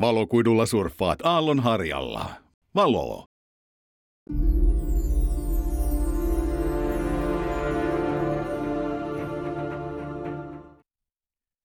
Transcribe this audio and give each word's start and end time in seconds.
Valokuidulla 0.00 0.66
surffaat 0.66 1.18
aallonharjalla. 1.22 2.30
Valo. 2.74 3.24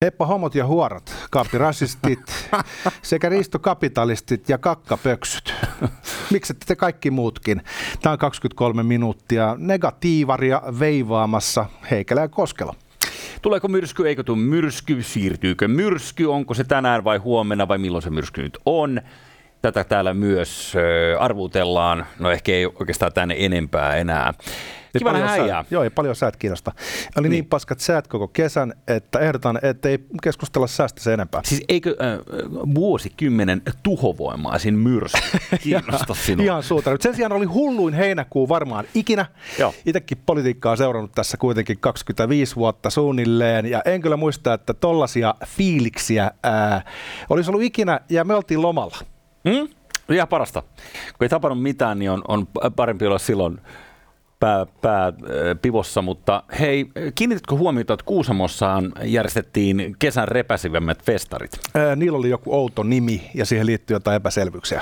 Heppa 0.05 0.25
homot 0.25 0.55
ja 0.55 0.65
huorat, 0.65 1.15
kaapirasistit 1.31 2.19
sekä 3.01 3.29
riistokapitalistit 3.29 4.49
ja 4.49 4.57
kakkapöksyt. 4.57 5.53
Miksi 6.31 6.53
te 6.53 6.75
kaikki 6.75 7.11
muutkin? 7.11 7.61
Tämä 8.01 8.13
on 8.13 8.19
23 8.19 8.83
minuuttia 8.83 9.55
negatiivaria 9.59 10.61
veivaamassa 10.79 11.65
Heikelä 11.91 12.21
ja 12.21 12.29
Koskelo. 12.29 12.75
Tuleeko 13.41 13.67
myrsky, 13.67 14.07
eikö 14.07 14.23
tule 14.23 14.37
myrsky, 14.37 15.03
siirtyykö 15.03 15.67
myrsky, 15.67 16.25
onko 16.25 16.53
se 16.53 16.63
tänään 16.63 17.03
vai 17.03 17.17
huomenna 17.17 17.67
vai 17.67 17.77
milloin 17.77 18.01
se 18.01 18.09
myrsky 18.09 18.41
nyt 18.41 18.57
on? 18.65 19.01
Tätä 19.61 19.83
täällä 19.83 20.13
myös 20.13 20.73
arvutellaan, 21.19 22.05
no 22.19 22.31
ehkä 22.31 22.51
ei 22.51 22.65
oikeastaan 22.65 23.13
tänne 23.13 23.35
enempää 23.37 23.95
enää. 23.95 24.33
Kiva 24.97 25.13
häijää. 25.13 25.65
Joo, 25.71 25.83
ja 25.83 25.91
paljon 25.91 26.15
säät 26.15 26.37
kiinnosta. 26.37 26.71
Oli 27.17 27.29
niin. 27.29 27.31
niin 27.31 27.45
paskat 27.45 27.79
säät 27.79 28.07
koko 28.07 28.27
kesän, 28.27 28.73
että 28.87 29.19
ehdotan, 29.19 29.59
että 29.61 29.89
ei 29.89 29.99
keskustella 30.23 30.67
säästä 30.67 31.01
sen 31.01 31.13
enempää. 31.13 31.41
Siis 31.45 31.63
eikö 31.69 31.95
äh, 32.01 32.19
vuosikymmenen 32.75 33.61
tuhovoimaisin 33.83 34.73
myrsky 34.73 35.37
kiinnosta 35.63 36.13
sinua? 36.13 36.45
Ihan 36.45 36.63
suutari. 36.63 36.97
Sen 36.99 37.15
sijaan 37.15 37.31
oli 37.31 37.45
hulluin 37.45 37.93
heinäkuu 37.93 38.49
varmaan 38.49 38.85
ikinä. 38.93 39.25
Joo. 39.59 39.73
Itekin 39.85 40.17
politiikkaa 40.25 40.71
on 40.71 40.77
seurannut 40.77 41.11
tässä 41.11 41.37
kuitenkin 41.37 41.77
25 41.79 42.55
vuotta 42.55 42.89
suunnilleen, 42.89 43.65
ja 43.65 43.81
en 43.85 44.01
kyllä 44.01 44.17
muista, 44.17 44.53
että 44.53 44.73
tollaisia 44.73 45.35
fiiliksiä 45.45 46.31
ää, 46.43 46.81
olisi 47.29 47.51
ollut 47.51 47.63
ikinä, 47.63 47.99
ja 48.09 48.23
me 48.23 48.35
oltiin 48.35 48.61
lomalla. 48.61 48.97
Mm? 49.43 49.67
Ihan 50.15 50.27
parasta. 50.27 50.61
Kun 51.17 51.25
ei 51.25 51.29
tapannut 51.29 51.61
mitään, 51.61 51.99
niin 51.99 52.11
on, 52.11 52.21
on 52.27 52.47
parempi 52.75 53.07
olla 53.07 53.19
silloin 53.19 53.61
pää, 54.41 54.65
pää 54.81 55.13
pivossa, 55.61 56.01
mutta 56.01 56.43
hei, 56.59 56.85
kiinnititkö 57.15 57.55
huomiota, 57.55 57.93
että 57.93 58.05
Kuusamossaan 58.05 58.91
järjestettiin 59.03 59.95
kesän 59.99 60.27
repäsivämmät 60.27 61.03
festarit? 61.05 61.51
Ää, 61.75 61.95
niillä 61.95 62.17
oli 62.17 62.29
joku 62.29 62.55
outo 62.55 62.83
nimi 62.83 63.31
ja 63.33 63.45
siihen 63.45 63.65
liittyy 63.65 63.95
jotain 63.95 64.15
epäselvyyksiä. 64.15 64.81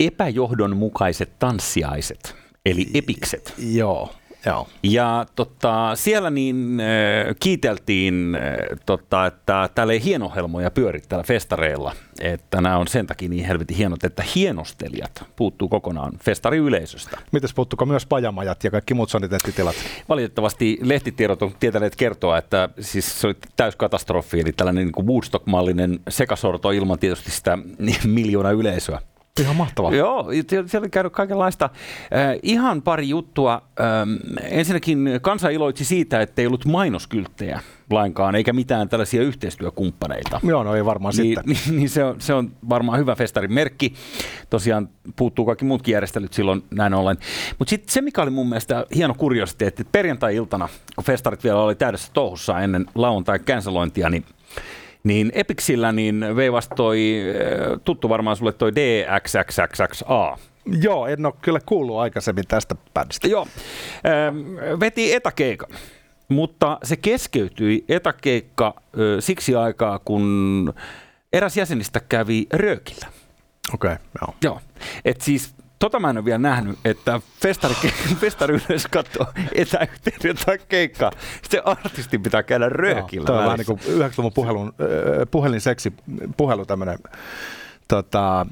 Epäjohdonmukaiset 0.00 1.30
tanssiaiset, 1.38 2.36
eli 2.66 2.86
epikset. 2.94 3.54
Joo. 3.58 4.10
Joo. 4.46 4.68
Ja 4.82 5.26
tota, 5.36 5.90
siellä 5.94 6.30
niin 6.30 6.80
äh, 6.80 7.34
kiiteltiin, 7.40 8.34
äh, 8.34 8.78
tota, 8.86 9.26
että 9.26 9.68
täällä 9.74 9.92
ei 9.92 10.04
hienohelmoja 10.04 10.70
pyöri 10.70 11.00
täällä 11.00 11.24
festareilla. 11.24 11.92
Että 12.20 12.60
nämä 12.60 12.78
on 12.78 12.88
sen 12.88 13.06
takia 13.06 13.28
niin 13.28 13.44
helvetin 13.44 13.76
hienot, 13.76 14.04
että 14.04 14.24
hienostelijat 14.34 15.24
puuttuu 15.36 15.68
kokonaan 15.68 16.12
festariyleisöstä. 16.24 17.18
Mites 17.32 17.54
puuttuuko 17.54 17.86
myös 17.86 18.06
pajamajat 18.06 18.64
ja 18.64 18.70
kaikki 18.70 18.94
muut 18.94 19.10
saniteettitilat? 19.10 19.76
Valitettavasti 20.08 20.78
lehtitiedot 20.82 21.42
on 21.42 21.54
tietäneet 21.60 21.96
kertoa, 21.96 22.38
että 22.38 22.68
siis 22.80 23.20
se 23.20 23.26
oli 23.26 23.36
täyskatastrofi, 23.56 24.40
eli 24.40 24.52
tällainen 24.52 24.86
niin 24.86 25.06
Woodstock-mallinen 25.06 26.00
sekasorto 26.08 26.70
ilman 26.70 26.98
tietysti 26.98 27.30
sitä 27.30 27.58
miljoona 28.04 28.50
yleisöä. 28.50 29.00
Ihan 29.40 29.56
mahtavaa. 29.56 29.94
Joo, 29.94 30.26
siellä 30.48 30.84
on 30.84 30.90
käynyt 30.90 31.12
kaikenlaista. 31.12 31.64
Äh, 31.64 32.36
ihan 32.42 32.82
pari 32.82 33.08
juttua. 33.08 33.62
Ähm, 33.80 34.10
ensinnäkin 34.42 35.08
kansa 35.22 35.48
iloitsi 35.48 35.84
siitä, 35.84 36.20
että 36.20 36.42
ei 36.42 36.46
ollut 36.46 36.64
mainoskylttejä 36.64 37.60
lainkaan, 37.90 38.34
eikä 38.34 38.52
mitään 38.52 38.88
tällaisia 38.88 39.22
yhteistyökumppaneita. 39.22 40.40
Joo, 40.42 40.62
no 40.62 40.74
ei 40.74 40.84
varmaan 40.84 41.14
niin, 41.16 41.36
sitten. 41.36 41.56
Niin, 41.66 41.76
niin 41.76 41.88
se, 41.88 42.04
on, 42.04 42.20
se 42.20 42.34
on 42.34 42.52
varmaan 42.68 42.98
hyvä 42.98 43.14
festarin 43.14 43.52
merkki. 43.52 43.94
Tosiaan 44.50 44.88
puuttuu 45.16 45.44
kaikki 45.44 45.64
muutkin 45.64 45.92
järjestelyt 45.92 46.32
silloin 46.32 46.64
näin 46.70 46.94
ollen. 46.94 47.16
Mutta 47.58 47.70
sitten 47.70 47.92
se, 47.92 48.00
mikä 48.00 48.22
oli 48.22 48.30
mun 48.30 48.48
mielestä 48.48 48.86
hieno 48.94 49.14
kuriositeetti, 49.14 49.82
että 49.82 49.92
perjantai-iltana, 49.92 50.68
kun 50.96 51.04
festarit 51.04 51.44
vielä 51.44 51.60
oli 51.60 51.74
täydessä 51.74 52.10
touhussa 52.12 52.60
ennen 52.60 52.86
lauantai 52.94 53.38
cancelointia, 53.38 54.10
niin 54.10 54.24
niin 55.06 55.32
Epixillä 55.34 55.92
niin 55.92 56.24
veivasi 56.36 56.68
toi, 56.76 57.20
eh, 57.20 57.80
tuttu 57.84 58.08
varmaan 58.08 58.36
sulle 58.36 58.52
toi 58.52 58.72
DXXXXA. 58.74 60.38
Joo, 60.80 61.06
en 61.06 61.26
ole 61.26 61.34
kyllä 61.42 61.60
kuullut 61.66 61.98
aikaisemmin 61.98 62.44
tästä 62.48 62.74
bändistä. 62.94 63.28
Joo, 63.28 63.46
ähm, 64.06 64.80
veti 64.80 65.14
etäkeikan. 65.14 65.70
Mutta 66.28 66.78
se 66.82 66.96
keskeytyi 66.96 67.84
etäkeikka 67.88 68.74
siksi 69.20 69.54
aikaa, 69.54 69.98
kun 69.98 70.74
eräs 71.32 71.56
jäsenistä 71.56 72.00
kävi 72.08 72.46
röökillä. 72.52 73.06
Okei, 73.74 73.92
okay, 73.92 74.04
joo. 74.20 74.34
Joo, 74.42 74.60
et 75.04 75.20
siis 75.20 75.54
tota 75.78 76.00
mä 76.00 76.10
en 76.10 76.16
ole 76.16 76.24
vielä 76.24 76.38
nähnyt, 76.38 76.78
että 76.84 77.20
festari, 77.40 77.74
festari 78.20 78.54
yleensä 78.54 78.88
katsoo 78.88 79.26
etäyhteyden 79.52 80.36
tai 80.46 80.58
keikkaa. 80.68 81.10
Sitten 81.42 81.66
artistin 81.66 82.22
pitää 82.22 82.42
käydä 82.42 82.68
röökillä. 82.68 83.26
Tämä 83.26 83.38
on 83.38 83.44
vähän 83.44 83.58
niin 83.58 83.66
kuin 83.66 83.78
90-luvun 83.78 84.32
puhelun, 84.32 84.72
puhelinseksi 85.30 85.92
puhelu 86.36 86.66
tämmöinen 86.66 86.98
tota, 87.88 88.46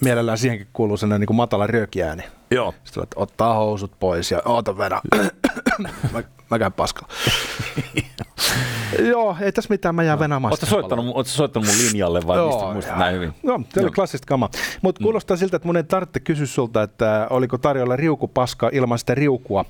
mielellään 0.00 0.38
siihenkin 0.38 0.68
kuuluu 0.72 0.96
sellainen 0.96 1.20
niin 1.20 1.26
kuin 1.26 1.36
matala 1.36 1.66
röökiääni. 1.66 2.22
Joo. 2.50 2.74
Sitten 2.84 3.02
että 3.02 3.20
ottaa 3.20 3.54
housut 3.54 3.92
pois 3.98 4.30
ja 4.30 4.42
oota 4.44 4.78
vedä. 4.78 5.00
mä, 6.12 6.22
mä 6.50 6.58
käyn 6.58 6.72
paskalla. 6.72 7.14
Joo, 8.98 9.36
ei 9.40 9.52
tässä 9.52 9.70
mitään, 9.70 9.94
mä 9.94 10.02
jään 10.02 10.30
no. 10.30 10.40
Oletko 10.44 10.66
soittanut, 10.66 11.06
oletko 11.06 11.24
soittanut 11.24 11.68
mun 11.68 11.76
linjalle 11.86 12.20
vai 12.26 12.36
Joo, 12.36 12.48
mistä 12.48 12.72
muistat 12.72 12.98
näin 12.98 13.14
hyvin? 13.14 13.32
Joo, 13.42 13.60
se 13.68 13.80
oli 13.80 13.90
klassista 13.90 14.26
kama. 14.26 14.50
Mutta 14.82 15.02
kuulostaa 15.02 15.36
siltä, 15.36 15.56
että 15.56 15.68
mun 15.68 15.76
ei 15.76 15.84
tarvitse 15.84 16.20
kysyä 16.20 16.46
sulta, 16.46 16.82
että 16.82 17.26
oliko 17.30 17.58
tarjolla 17.58 17.96
riukupaska 17.96 18.70
ilman 18.72 18.98
sitä 18.98 19.14
riukua. 19.14 19.64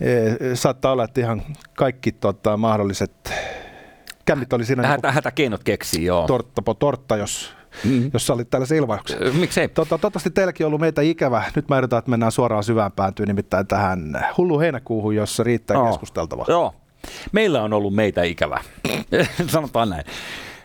E, 0.00 0.54
saattaa 0.54 0.92
olla, 0.92 1.04
että 1.04 1.20
ihan 1.20 1.42
kaikki 1.76 2.12
tota, 2.12 2.56
mahdolliset 2.56 3.32
kämmit 4.24 4.52
oli 4.52 4.64
siinä. 4.64 4.86
Hätä, 4.86 5.08
niin 5.08 5.14
hätä 5.14 5.30
keinot 5.30 5.64
keksii, 5.64 6.04
joo. 6.04 6.26
Tortta 6.26 6.62
po 6.62 6.74
tortta, 6.74 7.16
jos 7.16 7.54
mm-hmm. 7.84 8.10
jos 8.12 8.26
sä 8.26 8.32
olit 8.32 8.50
tällaisen 8.50 8.78
ilmauksen. 8.78 9.36
Miksei? 9.36 9.68
Tota, 9.68 9.88
toivottavasti 9.88 10.30
teilläkin 10.30 10.66
on 10.66 10.68
ollut 10.68 10.80
meitä 10.80 11.02
ikävä. 11.02 11.42
Nyt 11.56 11.68
mä 11.68 11.78
yritän, 11.78 11.98
että 11.98 12.10
mennään 12.10 12.32
suoraan 12.32 12.64
syvään 12.64 12.92
pääntyyn, 12.92 13.28
nimittäin 13.28 13.66
tähän 13.66 14.26
hullu 14.38 14.60
heinäkuuhun, 14.60 15.16
jossa 15.16 15.42
riittää 15.42 15.78
oh. 15.78 15.88
keskusteltavaa. 15.88 16.46
Joo, 16.48 16.74
meillä 17.32 17.62
on 17.62 17.72
ollut 17.72 17.94
meitä 17.94 18.22
ikävä. 18.22 18.60
Sanotaan 19.46 19.90
näin. 19.90 20.04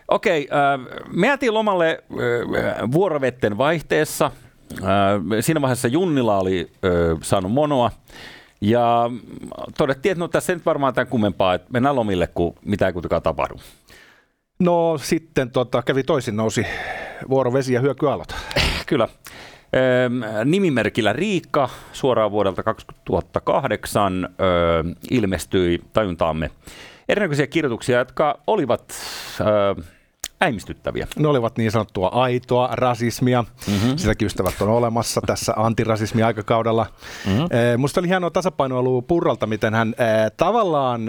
Okei, 0.08 0.48
äh, 0.52 1.04
me 1.14 1.28
jätiin 1.28 1.54
lomalle 1.54 2.04
äh, 2.12 2.92
vuorovetten 2.92 3.58
vaihteessa. 3.58 4.32
Äh, 4.74 4.90
siinä 5.42 5.62
vaiheessa 5.62 5.88
Junnila 5.88 6.40
oli 6.40 6.72
äh, 6.86 7.18
saanut 7.22 7.52
monoa. 7.52 7.92
Ja 8.62 9.10
todettiin, 9.78 10.12
että 10.12 10.20
no 10.20 10.28
tässä 10.28 10.54
ei 10.54 10.56
nyt 10.58 10.66
varmaan 10.66 10.94
tämän 10.94 11.08
kummempaa, 11.08 11.54
että 11.54 11.68
mennään 11.74 11.96
lomille, 11.96 12.28
kun 12.28 12.56
mitä 12.66 12.88
ei 12.88 12.94
kuitenkaan 12.94 13.22
tapahdu. 13.22 13.56
No 14.60 14.98
sitten 14.98 15.52
tota, 15.52 15.82
kävi 15.82 16.04
toisin, 16.04 16.36
nousi 16.36 16.66
vuorovesi 17.30 17.74
ja 17.74 17.82
hyökyalat. 17.82 18.36
Kyllä. 18.86 19.08
Nimimerkillä 20.46 21.14
Riikka 21.14 21.70
suoraan 21.94 22.32
vuodelta 22.32 22.64
2008 22.64 24.30
ilmestyi 25.12 25.82
tajuntaamme 25.94 26.52
erinäköisiä 27.10 27.48
kirjoituksia, 27.48 28.00
jotka 28.00 28.40
olivat 28.48 28.94
äimistyttäviä. 30.42 31.08
Ne 31.20 31.28
olivat 31.28 31.58
niin 31.58 31.72
sanottua 31.72 32.08
aitoa 32.08 32.70
rasismia. 32.72 33.44
Mm-hmm. 33.68 33.98
Sitäkin 33.98 34.26
ystävät 34.26 34.62
on 34.62 34.70
olemassa 34.70 35.22
tässä 35.26 35.54
antirasismi-aikakaudella. 35.56 36.86
Mm-hmm. 37.26 37.48
Musta 37.78 38.02
oli 38.02 38.08
hienoa 38.08 38.30
tasapainoilua 38.30 39.02
Purralta, 39.02 39.48
miten 39.48 39.74
hän 39.74 39.96
tavallaan 40.38 41.02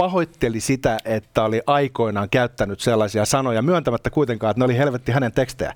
pahoitteli 0.00 0.60
sitä, 0.60 0.98
että 1.04 1.42
oli 1.42 1.62
aikoinaan 1.66 2.30
käyttänyt 2.30 2.80
sellaisia 2.80 3.24
sanoja 3.24 3.62
myöntämättä 3.62 4.10
kuitenkaan, 4.10 4.50
että 4.50 4.58
ne 4.60 4.64
oli 4.64 4.78
helvetti 4.78 5.12
hänen 5.12 5.32
tekstejä. 5.32 5.74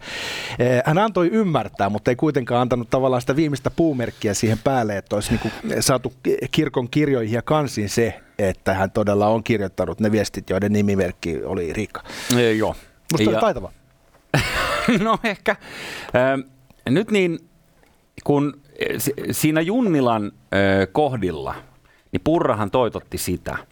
Eh, 0.59 0.83
hän 0.85 0.99
antoi 0.99 1.29
ymmärtää, 1.29 1.89
mutta 1.89 2.11
ei 2.11 2.17
kuitenkaan 2.17 2.61
antanut 2.61 2.91
tavallaan 2.91 3.21
sitä 3.21 3.37
viimeistä 3.37 3.71
puumerkkiä 3.71 4.35
siihen 4.35 4.59
päälle, 4.65 4.97
että 4.97 5.17
olisi 5.17 5.31
niinku 5.31 5.49
saatu 5.81 6.13
kirkon 6.51 6.91
kirjoihin 6.91 7.35
ja 7.35 7.43
kansiin 7.43 7.89
se, 7.89 8.21
että 8.39 8.75
hän 8.75 8.91
todella 8.91 9.29
on 9.29 9.45
kirjoittanut 9.45 10.01
ne 10.01 10.13
viestit, 10.13 10.51
joiden 10.51 10.73
nimimerkki 10.73 11.45
oli 11.45 11.73
Riikka. 11.73 12.03
E, 12.37 12.53
joo. 12.53 12.77
Musta 13.13 13.31
ja... 13.31 13.41
taitava. 13.41 13.73
no 15.05 15.19
ehkä. 15.25 15.57
Ähm, 16.17 16.41
nyt 16.89 17.11
niin, 17.11 17.39
kun 18.25 18.61
siinä 19.31 19.61
Junnilan 19.61 20.25
äh, 20.25 20.89
kohdilla, 20.93 21.55
niin 22.13 22.21
Purrahan 22.25 22.71
toitotti 22.71 23.19
sitä– 23.19 23.59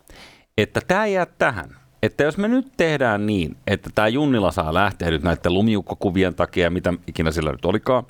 että 0.58 0.80
tämä 0.88 1.06
jää 1.06 1.26
tähän. 1.26 1.76
Että 2.02 2.24
jos 2.24 2.38
me 2.38 2.48
nyt 2.48 2.72
tehdään 2.76 3.26
niin, 3.26 3.56
että 3.66 3.90
tämä 3.94 4.08
Junnila 4.08 4.52
saa 4.52 4.74
lähteä 4.74 5.10
nyt 5.10 5.22
näiden 5.22 5.54
lumiukkokuvien 5.54 6.34
takia, 6.34 6.70
mitä 6.70 6.94
ikinä 7.06 7.30
sillä 7.30 7.52
nyt 7.52 7.64
olikaan, 7.64 8.04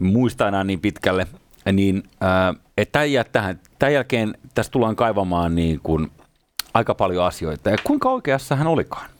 muista 0.00 0.48
enää 0.48 0.64
niin 0.64 0.80
pitkälle, 0.80 1.26
niin 1.72 2.02
äh, 2.22 2.62
että 2.76 2.92
tämä 2.92 3.04
jää 3.04 3.24
tähän. 3.24 3.60
Tämän 3.78 3.94
jälkeen 3.94 4.34
tässä 4.54 4.72
tullaan 4.72 4.96
kaivamaan 4.96 5.54
niin 5.54 5.80
kuin 5.82 6.10
aika 6.74 6.94
paljon 6.94 7.24
asioita. 7.24 7.70
Ja 7.70 7.76
kuinka 7.84 8.10
oikeassa 8.10 8.56
hän 8.56 8.66
olikaan? 8.66 9.10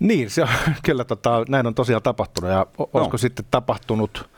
Niin, 0.00 0.30
se 0.30 0.42
on, 0.42 0.48
kyllä 0.86 1.04
tota, 1.04 1.44
näin 1.48 1.66
on 1.66 1.74
tosiaan 1.74 2.02
tapahtunut. 2.02 2.50
Ja 2.50 2.66
o- 2.78 2.90
olisiko 2.92 3.18
sitten 3.18 3.44
tapahtunut 3.50 4.28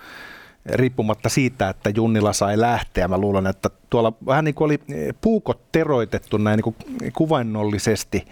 riippumatta 0.66 1.28
siitä, 1.28 1.68
että 1.68 1.90
Junnila 1.90 2.32
sai 2.32 2.60
lähteä. 2.60 3.08
Mä 3.08 3.18
luulen, 3.18 3.46
että 3.46 3.70
tuolla 3.90 4.12
vähän 4.26 4.44
niin 4.44 4.54
kuin 4.54 4.66
oli 4.66 4.78
eh, 4.88 5.14
puukot 5.20 5.72
teroitettu 5.72 6.36
näin 6.36 6.56
niin 6.56 6.74
kuin 6.74 6.76
kuvainnollisesti. 7.12 8.24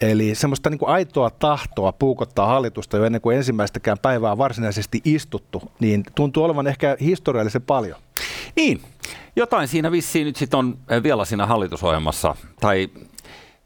Eli 0.00 0.34
semmoista 0.34 0.70
niin 0.70 0.78
kuin 0.78 0.88
aitoa 0.88 1.30
tahtoa 1.30 1.92
puukottaa 1.92 2.46
hallitusta 2.46 2.96
jo 2.96 3.04
ennen 3.04 3.20
kuin 3.20 3.36
ensimmäistäkään 3.36 3.98
päivää 4.02 4.38
varsinaisesti 4.38 5.00
istuttu, 5.04 5.62
niin 5.80 6.02
tuntuu 6.14 6.44
olevan 6.44 6.66
ehkä 6.66 6.96
historiallisen 7.00 7.62
paljon. 7.62 7.98
Niin, 8.56 8.80
jotain 9.36 9.68
siinä 9.68 9.92
vissiin 9.92 10.26
nyt 10.26 10.36
sitten 10.36 10.58
on 10.58 10.78
eh, 10.88 11.02
vielä 11.02 11.24
siinä 11.24 11.46
hallitusohjelmassa, 11.46 12.36
tai, 12.60 12.88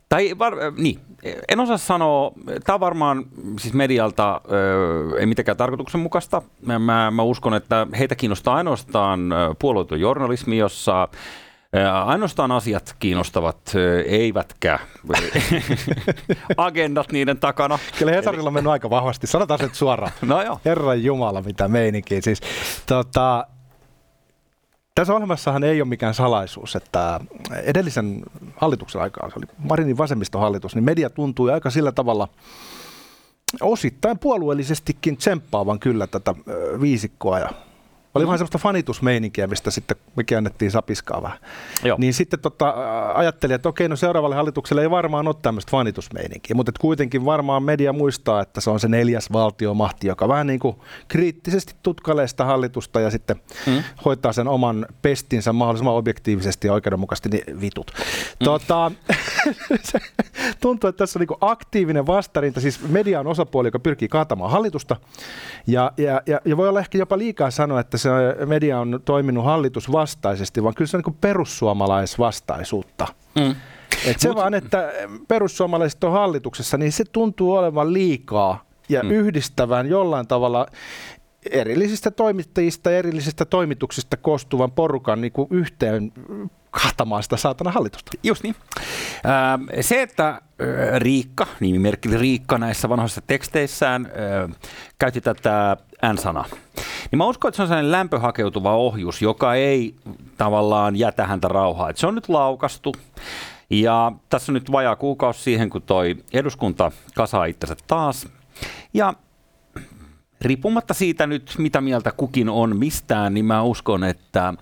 tai 0.08 0.38
var, 0.38 0.58
eh, 0.58 0.72
niin, 0.76 1.00
en 1.49 1.61
osaa 1.61 1.76
sanoa, 1.76 2.32
tämä 2.65 2.75
on 2.75 2.81
varmaan 2.81 3.25
siis 3.61 3.75
medialta 3.75 4.41
ö, 4.53 5.21
ei 5.21 5.26
mitenkään 5.26 5.56
tarkoituksenmukaista. 5.56 6.43
Mä, 6.67 6.79
mä, 6.79 7.11
mä 7.11 7.23
uskon, 7.23 7.55
että 7.55 7.87
heitä 7.99 8.15
kiinnostaa 8.15 8.56
ainoastaan 8.56 9.21
puolueeton 9.59 10.00
journalismi, 10.00 10.59
jossa 10.59 11.09
ainoastaan 12.05 12.53
asiat 12.53 12.97
kiinnostavat, 12.99 13.73
eivätkä 14.06 14.79
agendat 16.56 17.12
niiden 17.12 17.38
takana. 17.38 17.79
Kyllä 17.99 18.12
Hesarilla 18.12 18.49
on 18.49 18.55
mennyt 18.55 18.73
aika 18.73 18.91
vahvasti, 18.91 19.26
sanotaan 19.26 19.61
se 19.61 19.69
suoraan. 19.73 20.12
No 20.23 20.43
joo. 20.43 20.61
Herran 20.65 21.05
Jumala, 21.05 21.43
mitä 21.43 21.69
meininkiä. 21.69 22.21
Siis, 22.21 22.41
tota, 22.87 23.47
tässä 24.94 25.15
ohjelmassahan 25.15 25.65
ei 25.65 25.81
ole 25.81 25.88
mikään 25.88 26.15
salaisuus, 26.15 26.76
että 26.76 27.21
edellisen 27.62 28.23
hallituksen 28.64 29.02
aikaa, 29.02 29.31
se 29.31 29.34
oli 29.38 29.46
Marinin 29.58 29.99
vasemmistohallitus, 29.99 30.75
niin 30.75 30.84
media 30.84 31.11
tuntui 31.11 31.52
aika 31.52 31.70
sillä 31.70 31.93
tavalla 31.93 32.28
osittain 33.61 34.19
puolueellisestikin 34.19 35.16
tsemppaavan 35.16 35.78
kyllä 35.78 36.06
tätä 36.06 36.34
viisikkoa 36.81 37.38
ja 37.38 37.49
oli 38.14 38.25
mm. 38.25 38.26
vähän 38.26 38.38
semmoista 38.38 38.58
fanitusmeininkiä, 38.58 39.46
mistä 39.46 39.70
sitten 39.70 39.96
me 40.16 40.25
käännettiin 40.25 40.70
sapiskaa 40.70 41.22
vähän. 41.22 41.38
Joo. 41.84 41.96
Niin 42.00 42.14
sitten 42.14 42.40
tota, 42.40 42.75
ajattelin, 43.14 43.55
että 43.55 43.69
okei, 43.69 43.88
no 43.88 43.96
seuraavalle 43.96 44.37
hallitukselle 44.37 44.82
ei 44.82 44.90
varmaan 44.90 45.26
ole 45.28 45.37
tämmöistä 45.43 45.70
fanitusmeininkiä, 45.70 46.56
mutta 46.56 46.72
kuitenkin 46.81 47.25
varmaan 47.25 47.62
media 47.62 47.93
muistaa, 47.93 48.43
että 48.43 48.61
se 48.61 48.70
on 48.70 48.81
se 48.81 48.88
neljäs 48.88 49.32
valtiomahti, 49.32 50.06
joka 50.06 50.28
vähän 50.28 50.46
niin 50.46 50.61
kuin 50.61 50.76
kriittisesti 51.08 51.75
tutkailee 51.82 52.28
sitä 52.28 52.44
hallitusta 52.44 53.00
ja 53.00 53.11
sitten 53.11 53.37
mm. 53.66 53.82
hoitaa 54.05 54.32
sen 54.32 54.49
oman 54.49 54.87
pestinsä 55.02 55.52
mahdollisimman 55.52 55.94
objektiivisesti 55.94 56.66
ja 56.66 56.72
oikeudenmukaisesti 56.72 57.28
niin 57.28 57.61
vitut. 57.61 57.90
Mm. 58.40 58.44
Tota, 58.44 58.90
tuntuu, 60.62 60.88
että 60.88 60.99
tässä 60.99 61.19
on 61.19 61.26
niin 61.28 61.38
aktiivinen 61.40 62.06
vastarinta, 62.06 62.61
siis 62.61 62.88
media 62.88 63.20
on 63.20 63.26
osapuoli, 63.26 63.69
joka 63.69 63.78
pyrkii 63.78 64.08
kaatamaan 64.08 64.50
hallitusta 64.50 64.96
ja, 65.66 65.93
ja, 65.96 66.22
ja, 66.26 66.40
ja 66.44 66.56
voi 66.56 66.69
olla 66.69 66.81
ehkä 66.81 66.99
jopa 66.99 67.19
liikaa 67.19 67.50
sanoa, 67.50 67.81
että 67.81 67.99
se 68.05 68.47
media 68.47 68.81
on 68.81 69.01
toiminut 69.05 69.45
hallitusvastaisesti, 69.45 70.62
vaan 70.62 70.75
kyllä 70.75 70.89
se 70.89 70.97
on 70.97 71.03
niin 71.06 71.17
perussuomalaisvastaisuutta. 71.21 73.06
Mm. 73.35 73.55
Et 74.06 74.21
se 74.21 74.29
Mut... 74.29 74.37
vaan, 74.37 74.55
että 74.55 74.93
perussuomalaiset 75.29 76.05
on 76.05 76.12
hallituksessa, 76.12 76.79
niin 76.79 76.93
se 76.93 77.05
tuntuu 77.12 77.53
olevan 77.53 77.93
liikaa 77.93 78.65
ja 78.89 79.03
mm. 79.03 79.11
yhdistävän 79.11 79.89
jollain 79.89 80.27
tavalla 80.27 80.67
erillisistä 81.50 82.11
toimittajista 82.11 82.91
ja 82.91 82.99
erillisistä 82.99 83.44
toimituksista 83.44 84.17
koostuvan 84.17 84.73
porukan 84.73 85.20
niin 85.20 85.32
kuin 85.32 85.49
yhteen 85.50 86.12
kahtamaan 86.70 87.23
sitä 87.23 87.37
saatana 87.37 87.70
hallitusta. 87.70 88.12
Just 88.23 88.43
niin. 88.43 88.55
Äh, 89.26 89.81
se, 89.81 90.02
että 90.02 90.29
äh, 90.29 90.41
Riikka, 90.96 91.46
nimimerkki 91.61 92.08
Riikka 92.17 92.58
näissä 92.58 92.88
vanhoissa 92.88 93.20
teksteissään 93.26 94.06
äh, 94.06 94.56
käytti 94.99 95.20
tätä 95.20 95.76
N-sanaa, 96.12 96.46
niin 97.11 97.19
mä 97.19 97.26
uskon, 97.26 97.49
että 97.49 97.56
se 97.56 97.62
on 97.62 97.69
sellainen 97.69 97.93
lämpöhakeutuva 97.93 98.76
ohjus, 98.76 99.23
joka 99.23 99.55
ei 99.55 99.94
tavallaan 100.37 100.97
jätä 100.97 101.26
häntä 101.26 101.49
rauhaa. 101.49 101.90
Että 101.90 102.00
se 102.00 102.06
on 102.06 102.14
nyt 102.14 102.29
laukastu. 102.29 102.93
Ja 103.70 104.12
tässä 104.31 104.52
on 104.52 104.55
nyt 104.55 104.73
vajaa 104.73 104.97
kuukausi 104.97 105.43
siihen, 105.43 105.70
kun 105.70 105.82
toi 105.82 106.17
eduskunta 106.32 106.93
kasaa 107.14 107.44
itsensä 107.44 107.76
taas. 107.87 108.29
Ja 108.94 109.14
riippumatta 110.44 110.94
siitä 110.94 111.26
nyt, 111.26 111.55
mitä 111.58 111.81
mieltä 111.81 112.12
kukin 112.17 112.49
on 112.49 112.76
mistään, 112.76 113.35
niin 113.35 113.44
mä 113.44 113.62
uskon, 113.62 114.05
että 114.05 114.55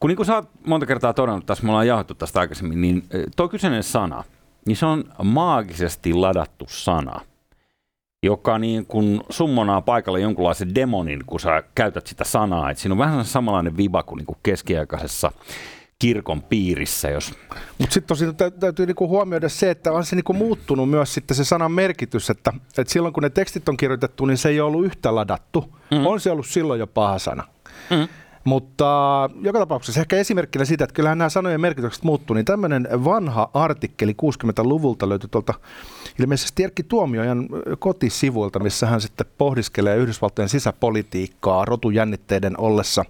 kun 0.00 0.08
niin 0.08 0.16
kuin 0.16 0.26
sä 0.26 0.34
oot 0.34 0.48
monta 0.66 0.86
kertaa 0.86 1.12
todennut 1.12 1.46
tässä, 1.46 1.64
me 1.64 1.70
ollaan 1.70 1.86
jahdettu 1.86 2.14
tästä 2.14 2.40
aikaisemmin, 2.40 2.80
niin 2.80 3.04
tuo 3.36 3.48
kyseinen 3.48 3.82
sana, 3.82 4.24
niin 4.66 4.76
se 4.76 4.86
on 4.86 5.04
maagisesti 5.22 6.12
ladattu 6.12 6.64
sana, 6.68 7.20
joka 8.22 8.58
niin 8.58 8.86
kuin 8.86 9.20
summonaa 9.30 9.80
paikalle 9.80 10.20
jonkunlaisen 10.20 10.74
demonin, 10.74 11.24
kun 11.26 11.40
sä 11.40 11.62
käytät 11.74 12.06
sitä 12.06 12.24
sanaa. 12.24 12.70
Et 12.70 12.78
siinä 12.78 12.92
on 12.92 12.98
vähän 12.98 13.24
samanlainen 13.24 13.76
viba 13.76 14.02
kuin, 14.02 14.16
niin 14.16 14.26
kuin 14.26 14.38
keskiaikaisessa 14.42 15.32
kirkon 15.98 16.42
piirissä. 16.42 17.10
Jos... 17.10 17.32
Mutta 17.78 17.94
sitten 17.94 18.08
tosiaan 18.08 18.34
täytyy 18.60 18.86
niinku 18.86 19.08
huomioida 19.08 19.48
se, 19.48 19.70
että 19.70 19.92
on 19.92 20.04
se 20.04 20.16
niinku 20.16 20.32
muuttunut 20.32 20.90
myös 20.90 21.14
sitten 21.14 21.36
se 21.36 21.44
sanan 21.44 21.72
merkitys, 21.72 22.30
että, 22.30 22.52
että 22.78 22.92
silloin 22.92 23.14
kun 23.14 23.22
ne 23.22 23.30
tekstit 23.30 23.68
on 23.68 23.76
kirjoitettu, 23.76 24.26
niin 24.26 24.38
se 24.38 24.48
ei 24.48 24.60
ole 24.60 24.68
ollut 24.68 24.84
yhtä 24.84 25.14
ladattu. 25.14 25.74
Mm. 25.90 26.06
On 26.06 26.20
se 26.20 26.30
ollut 26.30 26.46
silloin 26.46 26.80
jo 26.80 26.86
paha 26.86 27.18
sana. 27.18 27.44
Mm. 27.90 28.08
Mutta 28.44 28.84
joka 29.40 29.58
tapauksessa 29.58 30.00
ehkä 30.00 30.16
esimerkkinä 30.16 30.64
siitä, 30.64 30.84
että 30.84 30.94
kyllähän 30.94 31.18
nämä 31.18 31.28
sanojen 31.28 31.60
merkitykset 31.60 32.04
muuttuu, 32.04 32.34
niin 32.34 32.44
tämmöinen 32.44 32.88
vanha 33.04 33.50
artikkeli 33.54 34.12
60-luvulta 34.22 35.08
löytyi 35.08 35.28
tuolta 35.30 35.54
ilmeisesti 36.18 36.64
Erkki 36.64 36.82
Tuomiojan 36.82 37.48
kotisivuilta, 37.78 38.58
missä 38.58 38.86
hän 38.86 39.00
sitten 39.00 39.26
pohdiskelee 39.38 39.96
Yhdysvaltojen 39.96 40.48
sisäpolitiikkaa 40.48 41.64
rotujännitteiden 41.64 42.60
ollessa 42.60 43.04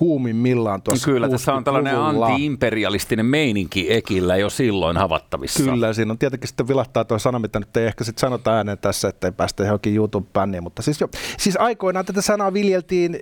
kuumimmillaan 0.00 0.82
tuossa 0.82 1.10
Kyllä, 1.10 1.28
tässä 1.28 1.54
on 1.54 1.64
tällainen 1.64 1.96
anti-imperialistinen 1.96 3.26
meininki 3.26 3.92
ekillä 3.92 4.36
jo 4.36 4.50
silloin 4.50 4.96
havattavissa. 4.96 5.62
Kyllä, 5.62 5.92
siinä 5.92 6.12
on 6.12 6.18
tietenkin 6.18 6.48
sitten 6.48 6.68
vilahtaa 6.68 7.04
tuo 7.04 7.18
sana, 7.18 7.38
mitä 7.38 7.58
nyt 7.58 7.76
ei 7.76 7.86
ehkä 7.86 8.04
sitten 8.04 8.20
sanota 8.20 8.56
ääneen 8.56 8.78
tässä, 8.78 9.08
että 9.08 9.26
ei 9.26 9.32
päästä 9.32 9.64
johonkin 9.64 9.96
YouTube-bänniin, 9.96 10.62
mutta 10.62 10.82
siis, 10.82 11.00
jo, 11.00 11.08
siis 11.38 11.56
aikoinaan 11.56 12.04
tätä 12.04 12.20
sanaa 12.20 12.52
viljeltiin 12.52 13.18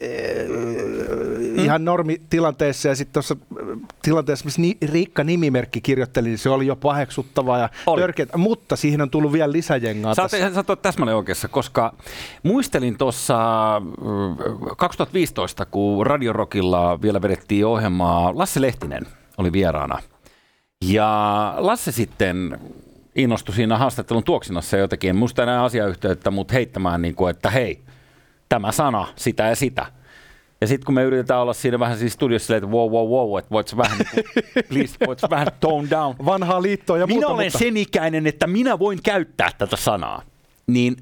mm. 1.57 1.58
Ihan 1.69 1.85
normitilanteessa 1.85 2.89
ja 2.89 2.97
sitten 2.97 3.13
tuossa 3.13 3.37
tilanteessa, 4.03 4.45
missä 4.45 4.61
ni, 4.61 4.77
Riikka 4.83 5.25
nimimerkki 5.25 5.81
kirjoitteli, 5.81 6.29
niin 6.29 6.39
se 6.39 6.51
oli 6.51 6.67
jo 6.67 6.77
paheksuttava 6.77 7.59
ja 7.59 7.69
törkeä, 7.97 8.27
mutta 8.37 8.77
siihen 8.77 9.01
on 9.01 9.11
tullut 9.11 9.33
vielä 9.33 9.53
lisäjengaa. 9.53 10.15
Sä, 10.15 10.23
tässä. 10.23 10.55
sä 10.55 10.65
oot 10.69 10.83
täsmälleen 10.83 11.17
oikeassa, 11.17 11.49
koska 11.49 11.95
muistelin 12.43 12.99
tuossa 12.99 13.39
2015, 14.77 15.67
kun 15.67 16.07
Radio 16.07 16.33
Rockilla 16.33 17.03
vielä 17.03 17.23
vedettiin 17.23 17.67
ohjelmaa, 17.67 18.39
Lasse 18.39 18.61
Lehtinen 18.61 19.07
oli 19.39 19.53
vieraana. 19.53 19.99
Ja 20.85 21.55
Lasse 21.59 21.93
sitten 21.93 22.59
innostui 23.15 23.55
siinä 23.55 23.79
haastattelun 23.79 24.25
tuoksinassa 24.25 24.77
jotenkin, 24.77 25.11
en 25.11 25.17
muista 25.17 25.43
enää 25.43 25.65
asiayhteyttä, 25.65 26.31
mutta 26.31 26.55
heittämään, 26.55 27.03
niin 27.03 27.15
kuin, 27.15 27.31
että 27.31 27.51
hei, 27.51 27.83
tämä 28.49 28.73
sana, 28.73 29.07
sitä 29.17 29.43
ja 29.43 29.57
sitä. 29.57 29.87
Ja 30.61 30.67
sitten 30.67 30.87
kun 30.87 30.95
me 30.95 31.03
yritetään 31.03 31.41
olla 31.41 31.53
siinä 31.53 31.79
vähän 31.79 31.99
siis 31.99 32.13
studiossa 32.13 32.57
että 32.57 32.69
wow, 32.69 32.91
wow, 32.91 33.09
wow, 33.09 33.39
että 33.39 33.51
voitko 33.51 33.77
vähän, 33.77 33.99
please, 34.69 34.97
voitko 35.07 35.27
vähän 35.31 35.49
tone 35.61 35.91
down. 35.91 36.15
Vanhaa 36.25 36.63
liittoa 36.63 36.99
ja 36.99 37.07
Minä 37.07 37.15
muuta, 37.15 37.29
olen 37.29 37.47
mutta... 37.47 37.59
sen 37.59 37.77
ikäinen, 37.77 38.27
että 38.27 38.47
minä 38.47 38.79
voin 38.79 38.99
käyttää 39.03 39.51
tätä 39.59 39.77
sanaa. 39.77 40.23
Niin 40.67 40.97